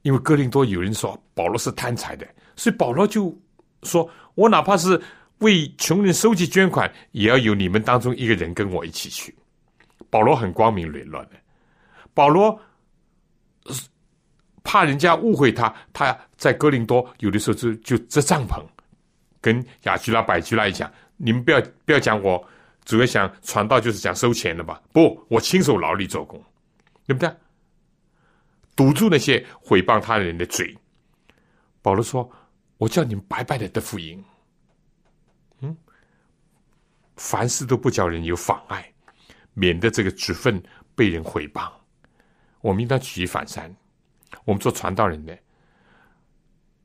[0.04, 3.36] 因为哥林多有人说保罗是贪财的，所以保罗就
[3.84, 5.02] 说：“我哪怕是
[5.40, 9.36] 为穷人收集捐款，也要有你们当中一个人跟我一起去。”
[10.10, 11.32] 保罗很光明磊落的，
[12.14, 12.60] 保罗。
[14.64, 18.64] 怕人家误会他，他在哥林多有的时候就就支帐篷，
[19.42, 20.90] 跟雅居拉、百居拉一讲，
[21.24, 22.44] 你们不要不要讲我，
[22.84, 24.82] 主要想传道就是想收钱的吧？
[24.92, 26.44] 不，我亲手劳力做工，
[27.06, 27.32] 对不对？
[28.76, 30.76] 堵住那些毁谤他人的嘴。
[31.84, 32.28] 保罗说
[32.78, 34.24] ：“我叫你们白白的得福音。”
[35.62, 35.78] 嗯，
[37.18, 38.92] 凡事都不叫人有妨碍，
[39.54, 40.62] 免得这个职分
[40.96, 41.72] 被人毁谤。
[42.62, 43.72] 我们应当举一反三。
[44.46, 45.38] 我们做传道人的，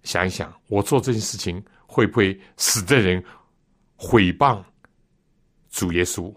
[0.02, 3.24] 想一想，我做这件事情会不会使得人
[3.96, 4.62] 毁谤
[5.70, 6.34] 主耶稣，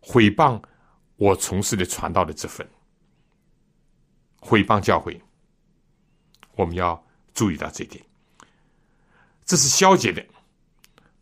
[0.00, 0.62] 毁谤
[1.16, 2.66] 我从事的传道的这份，
[4.40, 5.20] 毁谤教会？
[6.56, 7.02] 我们要
[7.32, 8.04] 注意到这点。
[9.44, 10.24] 这是消解的。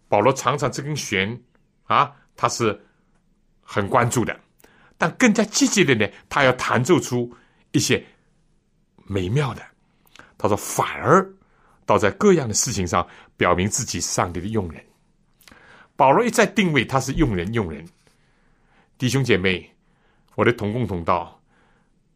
[0.08, 1.40] 保罗常常这根弦
[1.84, 2.84] 啊，他是
[3.62, 4.38] 很关注的，
[4.98, 7.32] 但更加积极的呢，他要弹奏出
[7.72, 8.04] 一些
[9.04, 9.62] 美妙的。
[10.36, 11.28] 他说，反而
[11.86, 14.84] 倒在各样的事情上表明自己上帝的用人。
[16.00, 17.86] 保罗一再定位他是用人，用人。
[18.96, 19.70] 弟兄姐妹，
[20.34, 21.38] 我的同工同道，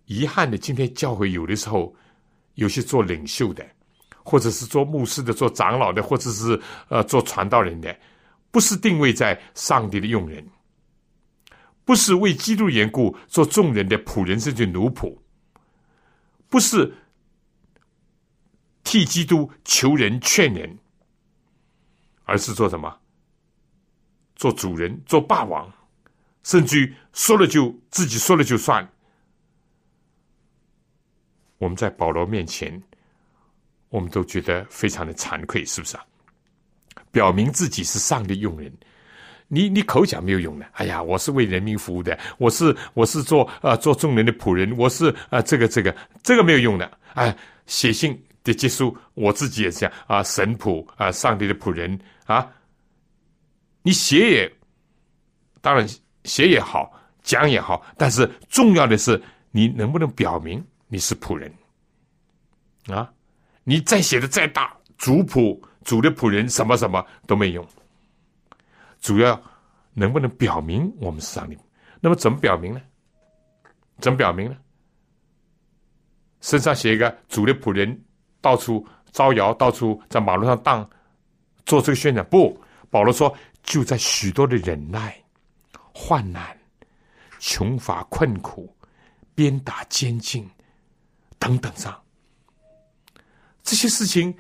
[0.07, 1.95] 遗憾的，今天教会有的时候
[2.55, 3.62] 有些做领袖的，
[4.22, 6.59] 或者是做牧师的、做长老的，或者是
[6.89, 7.95] 呃做传道人的。
[8.51, 10.43] 不是定位在上帝的用人，
[11.85, 15.14] 不是为基督缘故做众人的仆人甚至奴仆，
[16.49, 16.91] 不是
[18.82, 20.78] 替基督求人劝人，
[22.24, 22.99] 而是做什么？
[24.37, 25.72] 做主人，做霸王，
[26.43, 28.87] 甚至于说了就自己说了就算。
[31.59, 32.82] 我们在保罗面前，
[33.89, 36.05] 我们都觉得非常的惭愧，是不是啊？
[37.11, 38.70] 表明自己是上帝用人，
[39.47, 40.66] 你你口讲没有用的。
[40.72, 46.99] 哎呀，我是为人民服务的，我是我是做呃做众人的仆人，我是呃这个这个这个没有用的。
[47.14, 47.35] 哎，
[47.66, 52.51] 写信的结束，我自己也这样啊，神仆啊，上帝的仆人啊。
[53.85, 54.53] 你写也
[55.61, 55.87] 当然
[56.24, 59.22] 写也好，讲也好，但是重要的是
[59.53, 61.53] 你能不能表明你是仆人
[62.89, 63.12] 啊？
[63.62, 65.62] 你再写的再大族谱。
[65.85, 67.62] 主的仆人什么什么都没用，
[69.03, 69.39] 主要
[69.93, 71.59] 能不能表明我们是上帝？
[72.01, 72.80] 那么怎么表明呢？
[73.99, 74.57] 怎么表明呢？
[76.41, 78.03] 身上写一个主的仆人，
[78.41, 78.82] 到处
[79.12, 80.89] 招摇，到处在马路上荡，
[81.66, 82.26] 做这个宣传。
[82.30, 82.59] 不，
[82.89, 85.21] 保罗说，就在许多的忍耐、
[85.93, 86.57] 患难、
[87.41, 88.73] 穷乏、困苦、
[89.35, 90.49] 鞭打、监禁
[91.39, 92.01] 等等上，
[93.62, 94.33] 这些事情。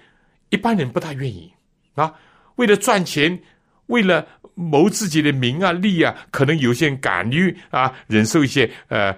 [0.50, 1.52] 一般人不大愿意
[1.94, 2.14] 啊，
[2.56, 3.42] 为了赚钱，
[3.86, 9.12] 为了谋自己的名啊利啊，可能有些人敢于啊忍受一些呃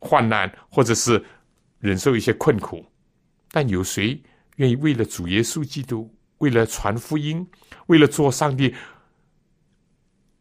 [0.00, 1.24] 患难，或者是
[1.78, 2.84] 忍受一些困苦。
[3.52, 4.20] 但有谁
[4.56, 7.46] 愿意为了主耶稣基督，为了传福音，
[7.86, 8.74] 为了做上帝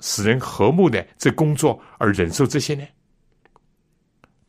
[0.01, 2.85] 使人和睦的这工作而忍受这些呢？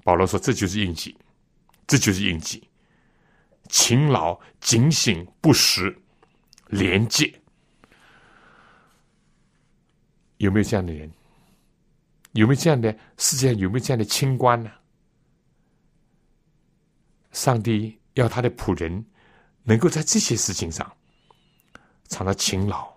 [0.02, 1.16] 保罗说：“这就是应急，
[1.86, 2.68] 这就是应急。”
[3.70, 5.96] 勤劳、警醒、不时、
[6.66, 7.32] 廉洁，
[10.38, 11.08] 有没有这样的人？
[12.32, 14.70] 有没有这样的世界上有没有这样的清官呢？
[17.30, 19.04] 上帝要他的仆人
[19.62, 20.90] 能够在这些事情上
[22.08, 22.91] 常常勤劳，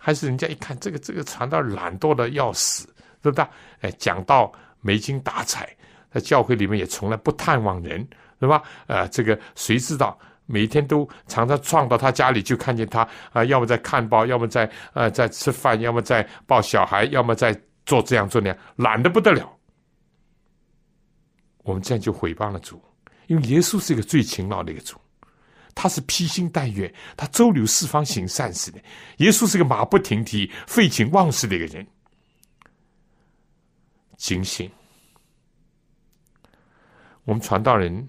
[0.00, 2.88] 还是人家一看这个这个传道懒惰的要死，
[3.22, 3.46] 对不对？
[3.82, 5.68] 哎，讲道没精打采，
[6.10, 8.04] 在教会里面也从来不探望人。
[8.40, 8.62] 对吧？
[8.86, 10.18] 呃，这个谁知道？
[10.46, 19.54] 每天都常常撞到他家里，就看见他啊，要么在看报，要么在呃在吃饭，要么在抱小孩，要么在做这样做那样，懒得不得了。
[21.64, 22.82] 我们这样就毁谤了主，
[23.26, 24.98] 因为耶稣是一个最勤劳的一个主，
[25.82, 28.78] 他是披星戴月，他周流四方行善事的。
[29.16, 31.86] 耶稣是个马不停蹄、废寝忘食的一个人，
[34.18, 34.70] 警醒。
[37.24, 38.06] 我们传道人。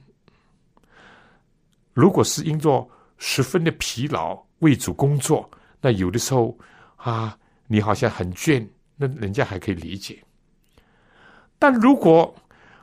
[1.94, 2.86] 如果是因着
[3.18, 5.50] 十分的疲劳为主工作，
[5.80, 6.58] 那有的时候
[6.98, 8.68] 啊，你好像很倦，
[8.98, 10.22] 那人家还可以理解。
[11.58, 12.36] 但如果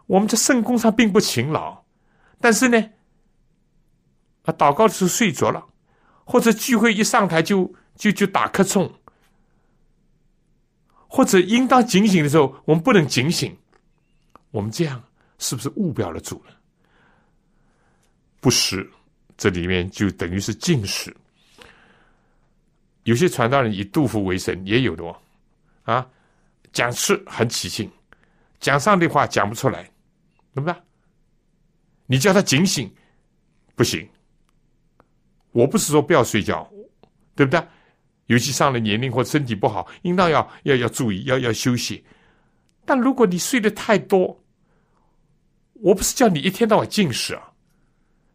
[0.06, 1.78] 我们在圣功上并不勤劳，
[2.40, 2.82] 但是呢，
[4.48, 5.62] 啊，祷告的时候睡着了，
[6.24, 8.90] 或者聚会一上台就就就打瞌冲，
[11.06, 13.54] 或者应当警醒的时候我们不能警醒，
[14.50, 15.04] 我们这样
[15.38, 16.52] 是不是误表了主呢？
[18.40, 18.90] 不是。
[19.36, 21.16] 这里面就等于是禁食。
[23.04, 25.16] 有些传道人以杜甫为神，也有的哦，
[25.84, 26.04] 啊，
[26.72, 27.88] 讲吃很起劲，
[28.58, 29.84] 讲上帝话讲不出来，
[30.54, 30.74] 对不对？
[32.06, 32.92] 你叫他警醒，
[33.76, 34.08] 不行。
[35.58, 36.70] 我不是说不要睡觉，
[37.34, 37.60] 对不对？
[38.26, 42.04] 尤其上了年龄或身体不好，应当要要要注意，要要休息。
[42.84, 44.40] 但如果你睡得太多，
[45.72, 47.42] 我不是叫你一天到晚禁食啊。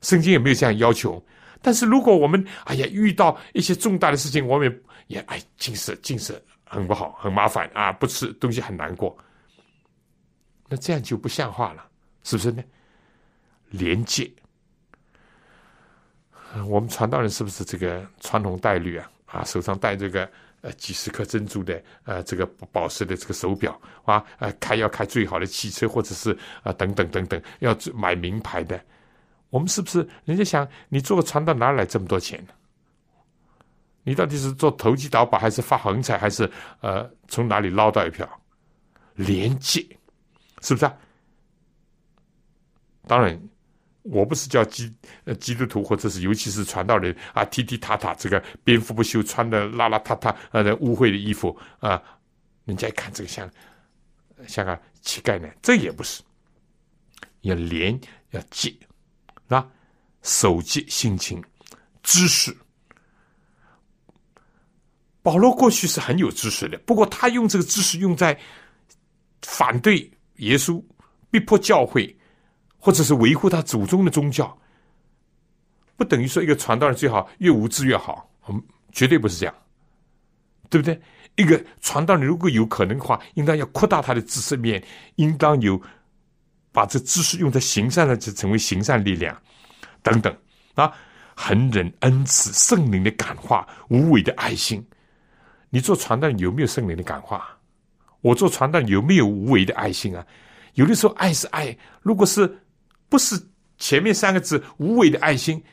[0.01, 1.25] 圣经也没有这样要求，
[1.61, 9.17] 但是如果我们哎呀遇到一些重大的事情，我们也哎近视近视很不好，很麻烦啊，不吃东西很难过，
[10.67, 11.87] 那这样就不像话了，
[12.23, 12.61] 是不是呢？
[13.69, 14.29] 廉洁，
[16.67, 19.11] 我们传道人是不是这个传统戴绿啊？
[19.25, 20.29] 啊，手上戴这个
[20.61, 28.79] 呃几十颗珍珠的呃这个宝石的这个手表啊，呃开要开最好的汽车，或者是啊等等等等，要买名牌的。
[29.49, 32.53] 我们是不是人家想你做个传道哪来这么多钱呢？
[34.03, 36.49] 你到底是做投机倒把，还是发横财，还是
[36.81, 38.27] 呃从哪里捞到一票？
[39.15, 39.79] 连接，
[40.61, 40.93] 是不是啊？
[43.07, 43.39] 当然，
[44.03, 44.93] 我不是叫基
[45.25, 52.01] 呃基督徒，或者是尤其是传道人啊，踢踢踏踏，这个蝙蝠不休，穿的邋邋遢遢呃污秽的衣服啊，
[52.65, 53.49] 人家一看这个像
[54.47, 56.21] 像个乞丐呢，这也不是。
[57.41, 57.99] 要廉
[58.29, 58.73] 要接，
[59.49, 59.69] 啊，
[60.21, 61.43] 手接心情，
[62.01, 62.55] 知识。
[65.21, 68.39] 保罗过去是很有知识的，不过他用这个知识用在
[69.41, 70.81] 反对耶稣、
[71.29, 72.15] 逼迫教会，
[72.83, 74.57] 或者是维护他祖宗的宗教，
[75.95, 78.61] 不等于说一个传道人最好越无知越好，嗯，
[78.91, 79.55] 绝对不是这样，
[80.69, 81.01] 对不对？
[81.37, 84.83] 一个传道人如果有可能的话，应当要扩大他的知识面，
[85.15, 85.81] 应当有
[86.73, 89.33] 把这知识用在行善上，就成为行善力量
[90.01, 90.35] 等等
[90.75, 90.91] 啊，
[91.37, 94.85] 恒忍恩慈、圣灵的感化、无为的爱心。
[95.69, 97.57] 你做传道有没有圣灵的感化？
[98.19, 100.27] 我做传道有没有无为的爱心啊？
[100.73, 102.59] 有的时候爱是爱，如果是
[103.13, 103.39] 不是
[103.77, 105.63] 前面三个字无为的爱心，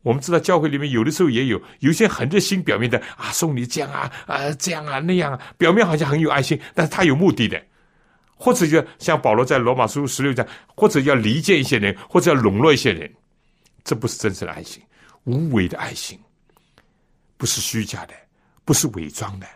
[0.00, 7.62] 我们知道教会里面有的时候也有有些很热心表面的啊，送你这样啊啊这样啊那样啊，表面好像很有爱心，但是他有目的的，
[8.36, 13.14] 或者就像保罗在罗马书十六章，或者要离间一些人，或者要笼络一些人，
[13.84, 14.82] 这不是真正的爱心，
[15.24, 16.18] 无为的爱心，
[17.36, 18.14] 不是虚假的。
[18.64, 19.46] 不是伪装的，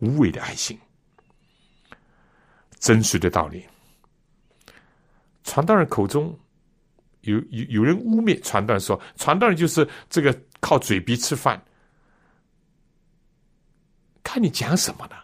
[0.00, 0.78] 无为的爱心，
[2.80, 3.64] 真实的道理。
[5.44, 6.36] 传道人口中
[7.20, 11.62] 有有有人污蔑传道人，说传道人就是这个靠嘴皮吃饭。
[14.22, 15.16] 看你讲什么呢？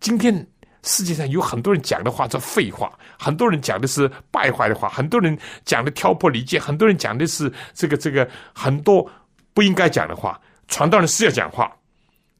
[0.00, 0.46] 今天
[0.82, 9.08] 世界上有很多人讲的话叫废话，很多人讲的是败坏的话，很多人讲的挑拨离间，很多人讲的是这个这个很多
[9.52, 10.40] 不应该讲的话。
[10.68, 11.70] 传道人是要讲话。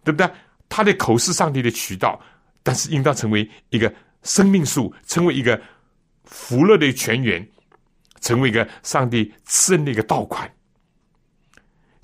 [0.05, 0.31] 对不对？
[0.71, 2.19] 他的口是上帝的渠道，
[2.63, 5.61] 但是应当成为一个生命树，成为一个
[6.29, 7.47] 福乐的泉源，
[8.21, 10.51] 成为一个上帝赐恩的一个道款。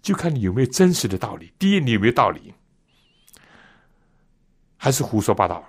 [0.03, 1.53] 就看你有没有真实的道理。
[1.59, 2.53] 第一，你有没有道理？
[4.77, 5.65] 还是胡说八道？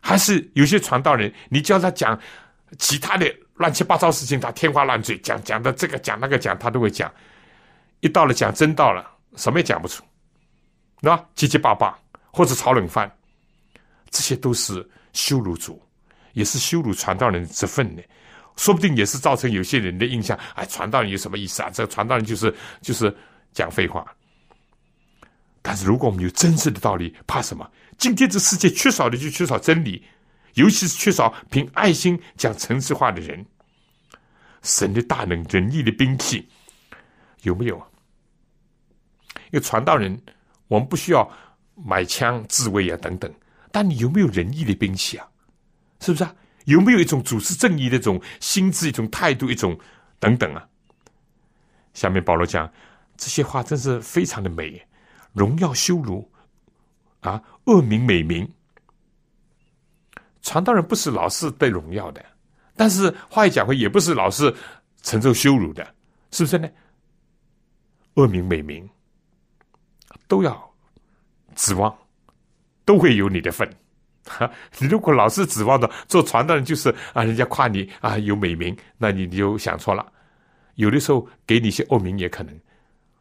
[0.00, 2.18] 还是有些传道人，你叫他讲
[2.78, 7.12] 其他的乱七八糟事情，他天花乱坠，讲讲的这个讲那个讲，他都会讲。
[8.00, 10.02] 一到了讲真道了，什么也讲不出。
[11.00, 11.96] 那结结巴巴，
[12.32, 13.10] 或者炒冷饭，
[14.10, 15.80] 这些都是羞辱主，
[16.32, 18.02] 也是羞辱传道人之分呢。
[18.56, 21.70] 说不定也是造成有些人的印象：哎，传道人有什么意思啊？
[21.70, 23.14] 这个传道人就是就是
[23.52, 24.06] 讲废话。
[25.62, 27.70] 但是如果我们有真实的道理，怕什么？
[27.96, 30.04] 今天这世界缺少的就缺少真理，
[30.54, 33.44] 尤其是缺少凭爱心讲诚实话的人。
[34.62, 36.48] 神的大能、仁义的兵器
[37.42, 37.82] 有没有？
[39.50, 40.20] 一个传道人。
[40.68, 41.30] 我们不需要
[41.74, 43.30] 买枪自卫啊，等等。
[43.70, 45.28] 但你有没有仁义的兵器啊？
[46.02, 46.34] 是不是啊？
[46.66, 49.78] 有没有一种主持正义的一种心智、一种态度、一种
[50.18, 50.68] 等等啊？
[51.94, 52.70] 下面保罗讲
[53.16, 54.82] 这些话，真是非常的美，
[55.32, 56.30] 荣耀羞辱
[57.20, 58.46] 啊，恶名美名。
[60.42, 62.24] 传道人不是老是得荣耀的，
[62.76, 64.54] 但是话一讲回，也不是老是
[65.02, 65.94] 承受羞辱的，
[66.30, 66.68] 是不是呢？
[68.14, 68.88] 恶名美名。
[70.28, 70.74] 都要
[71.54, 71.94] 指望，
[72.86, 73.70] 都会有你的份。
[74.26, 80.06] 哈， 你如果老是指望的做传道人，就是啊，人家夸你啊有美名，那你你就想错了。
[80.76, 82.58] 有的时候给你一些恶名也可能。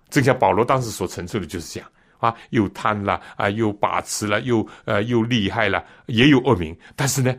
[0.10, 1.90] 正像保罗当时所承受的，就是这样
[2.20, 6.78] 啊，又贪了啊，又把持了，又呃又厉害了，也有恶名。
[6.96, 7.36] 但是呢，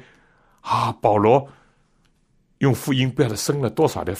[0.60, 1.46] 啊，保罗
[2.58, 4.14] 用福音不晓得生了多少的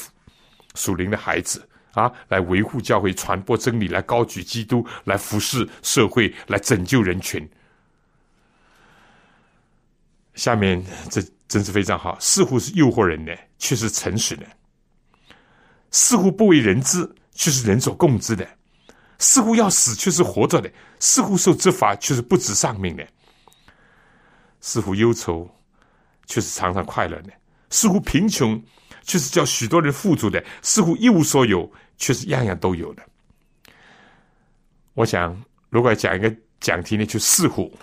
[0.75, 1.69] 属灵的孩子。
[1.95, 7.47] 啊，来维护教会、传播真理、来高举基督、来服侍社会、来拯救人群。
[10.35, 14.45] 下面这真是非常好，似乎是诱惑人的，却是诚实的；
[15.91, 18.45] 似乎不为人知，却是人所共知的；
[19.19, 23.05] 似乎要死，却是活着的；似乎受执法，却是不止丧命的；
[24.61, 25.49] 似乎忧愁，
[26.27, 27.31] 却是常常快乐的；
[27.71, 28.63] 似乎贫穷。
[29.05, 31.69] 却是叫许多人富足的，似乎一无所有，
[31.99, 33.03] 却是样样都有的。
[34.95, 35.37] 我想，
[35.71, 37.77] 如果要讲一个讲题呢，就似乎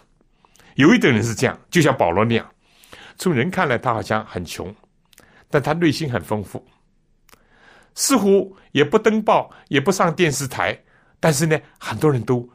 [0.79, 2.49] 有一等人是这样，就像保罗那样，
[3.17, 4.73] 从人看来他好像很穷，
[5.49, 6.65] 但他内心很丰富。
[7.95, 10.81] 似乎也不登报，也不上电视台，
[11.19, 12.49] 但是呢，很多人都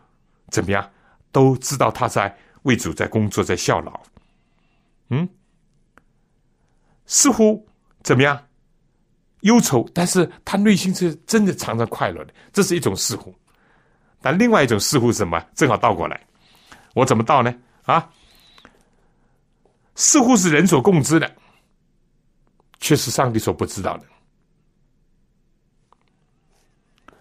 [0.48, 0.90] 怎么样，
[1.32, 4.00] 都知道他在为主在工作，在效劳。
[5.10, 5.28] 嗯，
[7.04, 7.68] 似乎
[8.02, 8.42] 怎么样？
[9.40, 13.34] 忧愁，但是他内心是真的常常快乐的，这是一种似乎。
[14.22, 16.18] 但另外一种似乎是什么，正好倒过来。
[16.94, 17.54] 我怎么倒呢？
[17.84, 18.10] 啊，
[19.94, 21.36] 似乎是人所共知的，
[22.80, 24.06] 却是上帝所不知道的；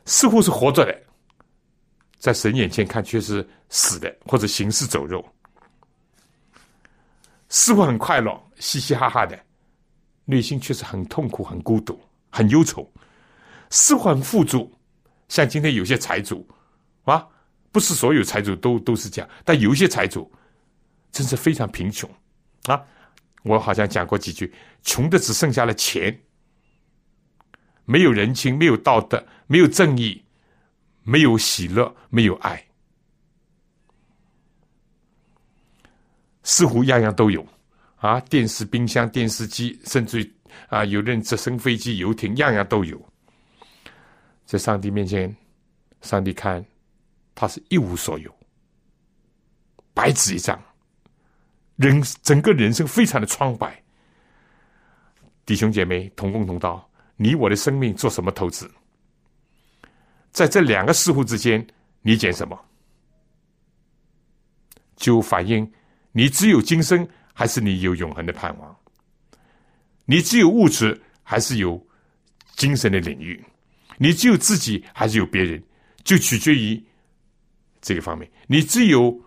[0.05, 1.03] 似乎是活着的，
[2.17, 5.21] 在神眼前看却是死的，或者行尸走肉；
[7.49, 9.37] 似乎很快乐，嘻嘻哈哈的，
[10.25, 11.99] 内心却是很痛苦、很孤独、
[12.29, 12.89] 很忧愁；
[13.69, 14.71] 似乎很富足，
[15.27, 16.47] 像今天有些财主。
[17.03, 17.27] 啊，
[17.69, 20.31] 不是所有财主都都是这样，但有一些财主
[21.13, 22.09] 真是非常贫穷
[22.65, 22.83] 啊！
[23.43, 26.19] 我好像讲过几句，穷的只剩下了钱，
[27.85, 30.21] 没有人情，没有道德，没有正义，
[31.03, 32.65] 没有喜乐，没有爱，
[36.43, 37.47] 似乎样样都有
[37.97, 38.19] 啊！
[38.21, 40.29] 电视、冰箱、电视机，甚至
[40.67, 43.01] 啊，有人直升飞机、游艇，样样都有。
[44.45, 45.33] 在上帝面前，
[46.01, 46.65] 上帝看。
[47.35, 48.31] 他是一无所有，
[49.91, 50.63] 白纸一张，
[51.75, 53.81] 人整个人生非常的苍白。
[55.45, 58.69] 弟兄姐妹同工同道，你我的生命做什么投资？
[60.31, 61.65] 在这两个似乎之间，
[62.01, 62.59] 你捡什么？
[64.95, 65.69] 就反映
[66.11, 68.75] 你只有今生，还是你有永恒的盼望？
[70.05, 71.85] 你只有物质，还是有
[72.55, 73.43] 精神的领域？
[73.97, 75.61] 你只有自己，还是有别人？
[76.03, 76.83] 就取决于。
[77.81, 79.21] 这个方面，你只有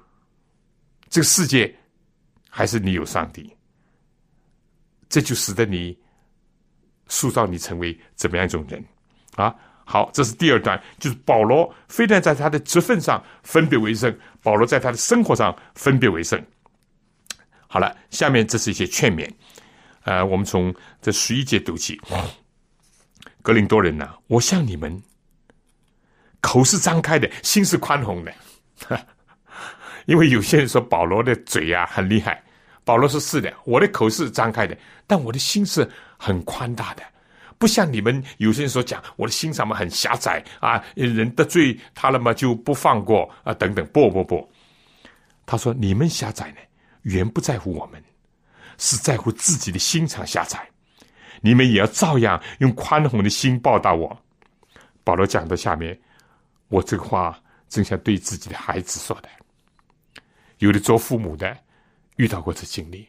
[1.10, 1.76] 这个世界，
[2.56, 3.54] 还是你有上帝？
[5.10, 5.94] 这就使得你
[7.06, 8.82] 塑造你成为怎么样一种人
[9.34, 9.54] 啊？
[9.84, 16.42] 好，这是第二段，就是保罗非但在他的职分上分别为圣，保罗在他的生活上分别为圣。
[17.68, 19.30] 好了，下面这是一些劝勉。
[20.04, 22.00] 呃，我们从这十一节读起。
[23.42, 25.02] 格林多人呐，我向你们
[26.40, 28.34] 口是张开的，心是宽宏的。
[30.06, 32.42] 因为有些人说保罗的嘴呀很厉害，
[32.86, 34.78] 保罗说是的，我的口是张开的，
[35.08, 37.02] 但我的心是很宽大的，
[37.58, 44.48] 不像你们有些人所讲，我的心上面很狭窄啊，人得罪他了嘛就不放过啊等等，不不不，
[45.44, 46.58] 他说你们狭窄呢，
[47.02, 48.00] 原不在乎我们，
[48.78, 50.64] 是在乎自己的心肠狭窄，
[51.40, 54.16] 你们也要照样用宽宏的心报答我。
[55.02, 55.98] 保罗讲到下面，
[56.68, 57.36] 我这个话。
[57.68, 59.28] 正像对自己的孩子说的，
[60.58, 61.58] 有的做父母的
[62.16, 63.06] 遇到过这经历，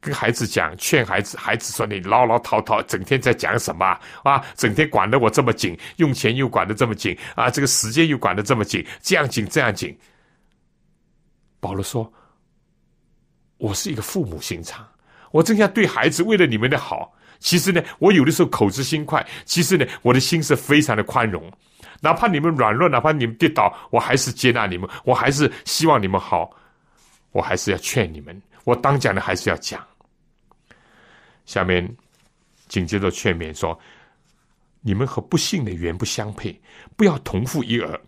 [0.00, 3.84] 跟孩子讲劝孩子，孩子说你唠唠叨叨，整天在讲什么
[4.24, 4.44] 啊？
[4.56, 7.50] 整天管得我这么紧，用钱又管得这么紧啊？
[7.50, 9.96] 这个时间又管得这么紧，这样紧这样紧。
[11.60, 12.10] 保罗说
[13.58, 14.86] ：“我是一个父母心肠，
[15.30, 21.52] 我正想对孩子为了你们的好，其实呢，我有的时候口直心快，其实呢，我的心是非常的宽容。”
[22.02, 26.50] 哪怕你们软弱，哪怕你们跌倒，我还是接纳你们，我还是希望你们好，
[27.32, 29.84] 我还是要劝你们，我当讲的还是要讲。
[31.46, 31.88] 下面
[32.68, 33.78] 紧接着劝勉说：
[34.80, 36.60] 你们和不幸的原不相配，
[36.96, 38.00] 不要同父一儿。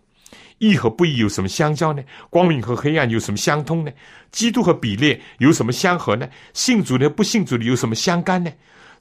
[0.59, 2.01] 义和不义有什么相交呢？
[2.29, 3.91] 光明和黑暗有什么相通呢？
[4.31, 6.29] 基督和比列有什么相合呢？
[6.53, 8.51] 信主的不信主的有什么相干呢？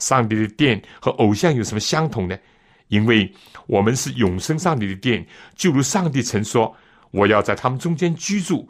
[0.01, 2.37] 上帝的殿和偶像有什么相同呢？
[2.89, 3.33] 因为
[3.67, 6.75] 我们是永生上帝的殿，就如上帝曾说
[7.13, 8.69] ：“我要在他们中间居住，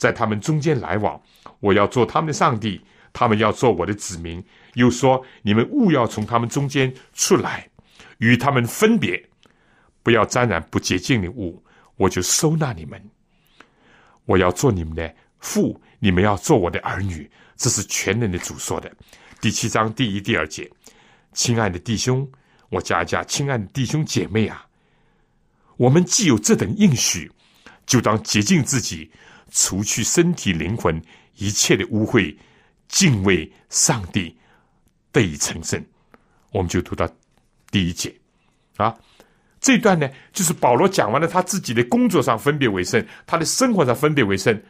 [0.00, 1.20] 在他们中间来往，
[1.60, 2.80] 我要做他们的上帝，
[3.12, 4.42] 他们要做我的子民。”
[4.74, 7.68] 又说：“你们勿要从他们中间出来，
[8.16, 9.22] 与他们分别，
[10.02, 11.62] 不要沾染不洁净的物，
[11.96, 12.98] 我就收纳你们。
[14.24, 18.90] 我要做你们的父，你们要做我的儿女。”这是全能的主说的。
[19.38, 20.70] 第七章第一、第二节，
[21.34, 22.26] 亲爱的弟兄。
[22.70, 24.64] 我家家亲爱的弟兄姐妹啊，
[25.76, 27.30] 我们既有这等应许，
[27.84, 29.10] 就当洁净自己，
[29.50, 31.00] 除去身体灵魂
[31.36, 32.36] 一切的污秽，
[32.88, 34.36] 敬畏上帝，
[35.12, 35.84] 得以成圣。
[36.52, 37.08] 我们就读到
[37.70, 38.14] 第一节
[38.76, 38.96] 啊，
[39.60, 44.60] 这段呢，就是保罗讲完了他自己的工作上分别为圣，他的生活上分别为圣，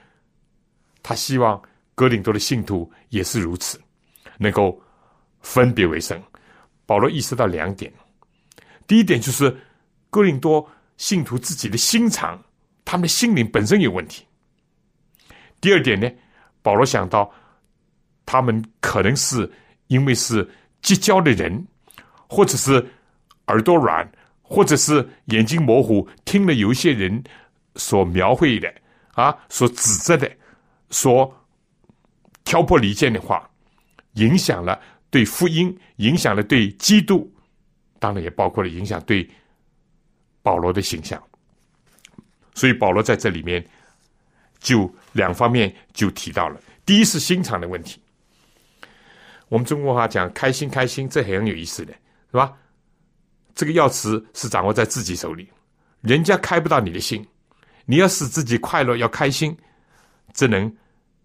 [1.02, 1.60] 他希望
[1.94, 3.80] 哥林多的信徒也是如此，
[4.38, 4.78] 能够
[5.40, 6.20] 分别为圣。
[6.84, 7.92] 保罗意识到两点，
[8.86, 9.56] 第一点就是
[10.10, 12.42] 哥林多信徒自己的心肠，
[12.84, 14.26] 他们的心灵本身有问题。
[15.60, 16.10] 第二点呢，
[16.62, 17.30] 保罗想到
[18.24, 19.50] 他们可能是
[19.88, 20.48] 因为是
[20.82, 21.66] 结交的人，
[22.28, 22.84] 或者是
[23.46, 24.10] 耳朵软，
[24.42, 27.22] 或者是眼睛模糊，听了有些人
[27.76, 28.72] 所描绘的
[29.14, 30.30] 啊，所指责的，
[30.90, 31.32] 所
[32.44, 33.48] 挑拨离间的话，
[34.14, 34.80] 影响了。
[35.12, 37.28] 对福音影响了对基督，
[37.98, 39.28] 当然也包括了影响对
[40.40, 41.20] 保罗的形象。
[42.54, 43.60] 所以保罗在这里面
[44.60, 48.00] 就两方面就提到了：第一是心肠的问题。
[49.48, 51.92] 我们中国话讲“开心开心”，这很有意思的，
[52.30, 52.56] 是吧？
[53.52, 55.48] 这个钥匙是掌握在自己手里，
[56.02, 57.26] 人家开不到你的心。
[57.84, 59.56] 你要使自己快乐，要开心，
[60.32, 60.72] 只能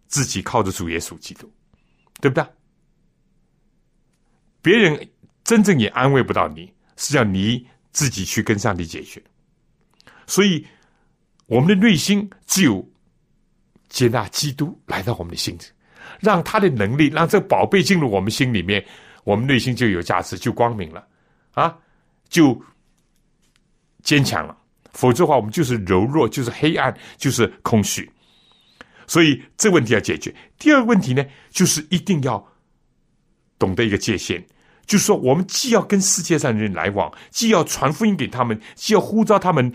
[0.07, 1.47] 自己靠着主耶稣基督，
[2.19, 2.43] 对不对？
[4.63, 5.07] 别人
[5.43, 9.23] 真正也安慰不到你，是要你自己去跟上帝解决。
[10.25, 10.65] 所以，
[11.45, 12.83] 我们的内心只有
[13.95, 15.61] 接纳基督来到我们的心里，
[16.19, 18.85] 让他的能力，让这宝贝进入我们心里面，
[19.23, 21.07] 我们内心就有价值，就光明了，
[21.53, 21.73] 啊，
[22.27, 22.61] 就
[24.03, 24.57] 坚强了。
[24.91, 28.11] 否则的话，我们就是柔弱，就是黑暗，就是空虚。
[29.07, 30.35] 所以这问题要解决。
[30.59, 32.45] 第二个问题呢，就是一定要
[33.57, 34.45] 懂得一个界限，
[34.85, 39.71] 就是说，我们既要跟世界上的人来往，既要传福音给他们，既要呼召他们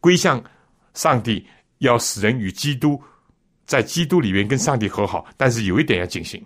[0.00, 0.42] 归向
[0.94, 1.46] 上帝，
[1.78, 3.00] 要使人与基督
[3.72, 5.24] 在基督里面跟上帝和好。
[5.38, 6.44] 但是有一点要进行，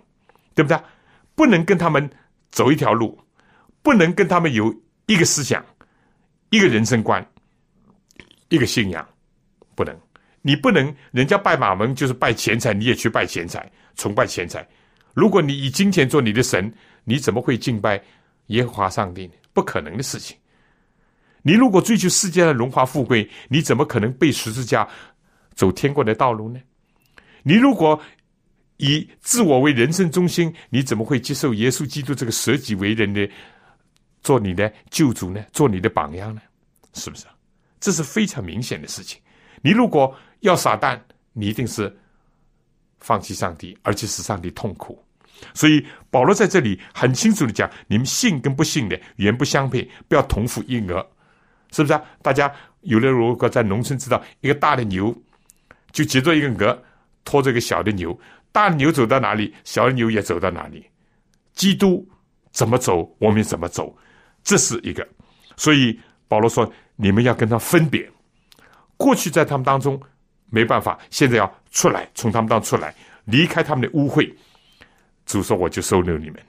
[0.54, 0.78] 对不对？
[1.34, 2.08] 不能跟他们
[2.50, 3.18] 走一条路，
[3.82, 4.72] 不能跟他们有
[5.06, 5.64] 一个思想，
[6.50, 7.26] 一个人生观。
[8.48, 9.04] 一个信仰
[9.74, 9.92] 不能，
[10.40, 14.64] 你不能，人家拜马门就是拜钱财，你也去拜钱财，崇拜钱财。
[15.14, 16.72] 如果你以金钱做你的神，
[17.02, 18.00] 你怎么会敬拜
[18.46, 19.32] 耶和华上帝呢？
[19.52, 20.36] 不可能的事情。
[21.42, 24.86] 你如果追求世界的荣华富贵，你怎么可能背十字架
[25.54, 26.60] 走天国的道路呢？
[27.46, 28.02] 你如果
[28.78, 33.30] 以自我为人生中心，你怎么会接受耶稣基督这个舍己为人的
[34.20, 35.46] 做你的救主呢？
[35.52, 36.42] 做你的榜样呢？
[36.94, 37.24] 是不是？
[37.78, 39.20] 这是非常明显的事情。
[39.62, 40.98] 你如果要撒旦，
[41.32, 41.96] 你一定是
[42.98, 45.00] 放弃上帝，而且使上帝痛苦。
[45.54, 50.94] 所以保罗在这里很清楚的讲：你们信跟不信的原不相配，不要同父异母，
[51.70, 52.02] 是不是啊？
[52.22, 55.16] 大家有的如果在农村知道，一个大的牛
[55.92, 56.82] 就结着一个鹅
[57.26, 58.18] 拖着个小的牛，
[58.50, 60.86] 大的牛走到哪里，小的牛也走到哪里。
[61.52, 62.08] 基督
[62.50, 63.94] 怎么走，我们怎么走，
[64.42, 65.06] 这是一个。
[65.58, 66.72] 所以保罗说。
[66.98, 68.10] 你们要跟他分别，
[68.96, 70.00] 过去在他们当中
[70.48, 72.94] 没办法，现在要出来，从他们当中出来，
[73.26, 74.32] 离开他们的污秽。
[75.26, 76.40] 主说：“我就收留你们。”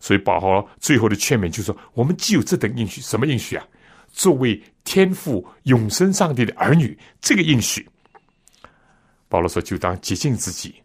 [0.00, 3.62] 所以保罗最后的劝勉就是说：“我们既有这等应许，什么应许啊？
[4.08, 7.86] 作为天赋永生上帝的儿女，这个应许。”
[9.30, 10.82] 保罗说：“就当洁净自己，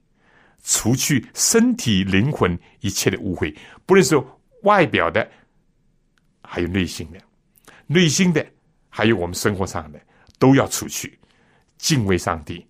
[0.63, 3.53] 除去身体、灵魂一切的污秽，
[3.85, 4.15] 不论是
[4.63, 5.29] 外表的，
[6.41, 7.19] 还有内心的，
[7.87, 8.45] 内心的。”
[8.97, 9.99] 还有我们生活上的
[10.39, 11.19] 都要除去，
[11.77, 12.65] 敬畏上帝，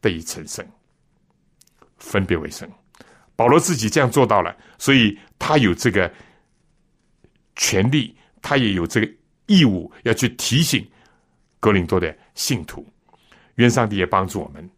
[0.00, 0.64] 得以成圣，
[1.96, 2.70] 分别为圣。
[3.34, 6.08] 保罗自己这样做到了，所以他有这个
[7.56, 9.12] 权利，他也有这个
[9.46, 10.88] 义务要去提醒
[11.58, 12.86] 格林多的信徒。
[13.56, 14.70] 愿上帝也帮助我们，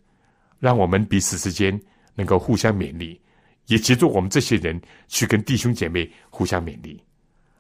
[0.61, 1.77] 让我们彼此之间
[2.15, 3.21] 能够互相勉励，
[3.67, 7.03] 也协助我们这些人去跟弟兄姐妹互相勉励。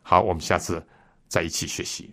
[0.02, 0.80] 好，我们下次
[1.26, 2.08] 再一起学习。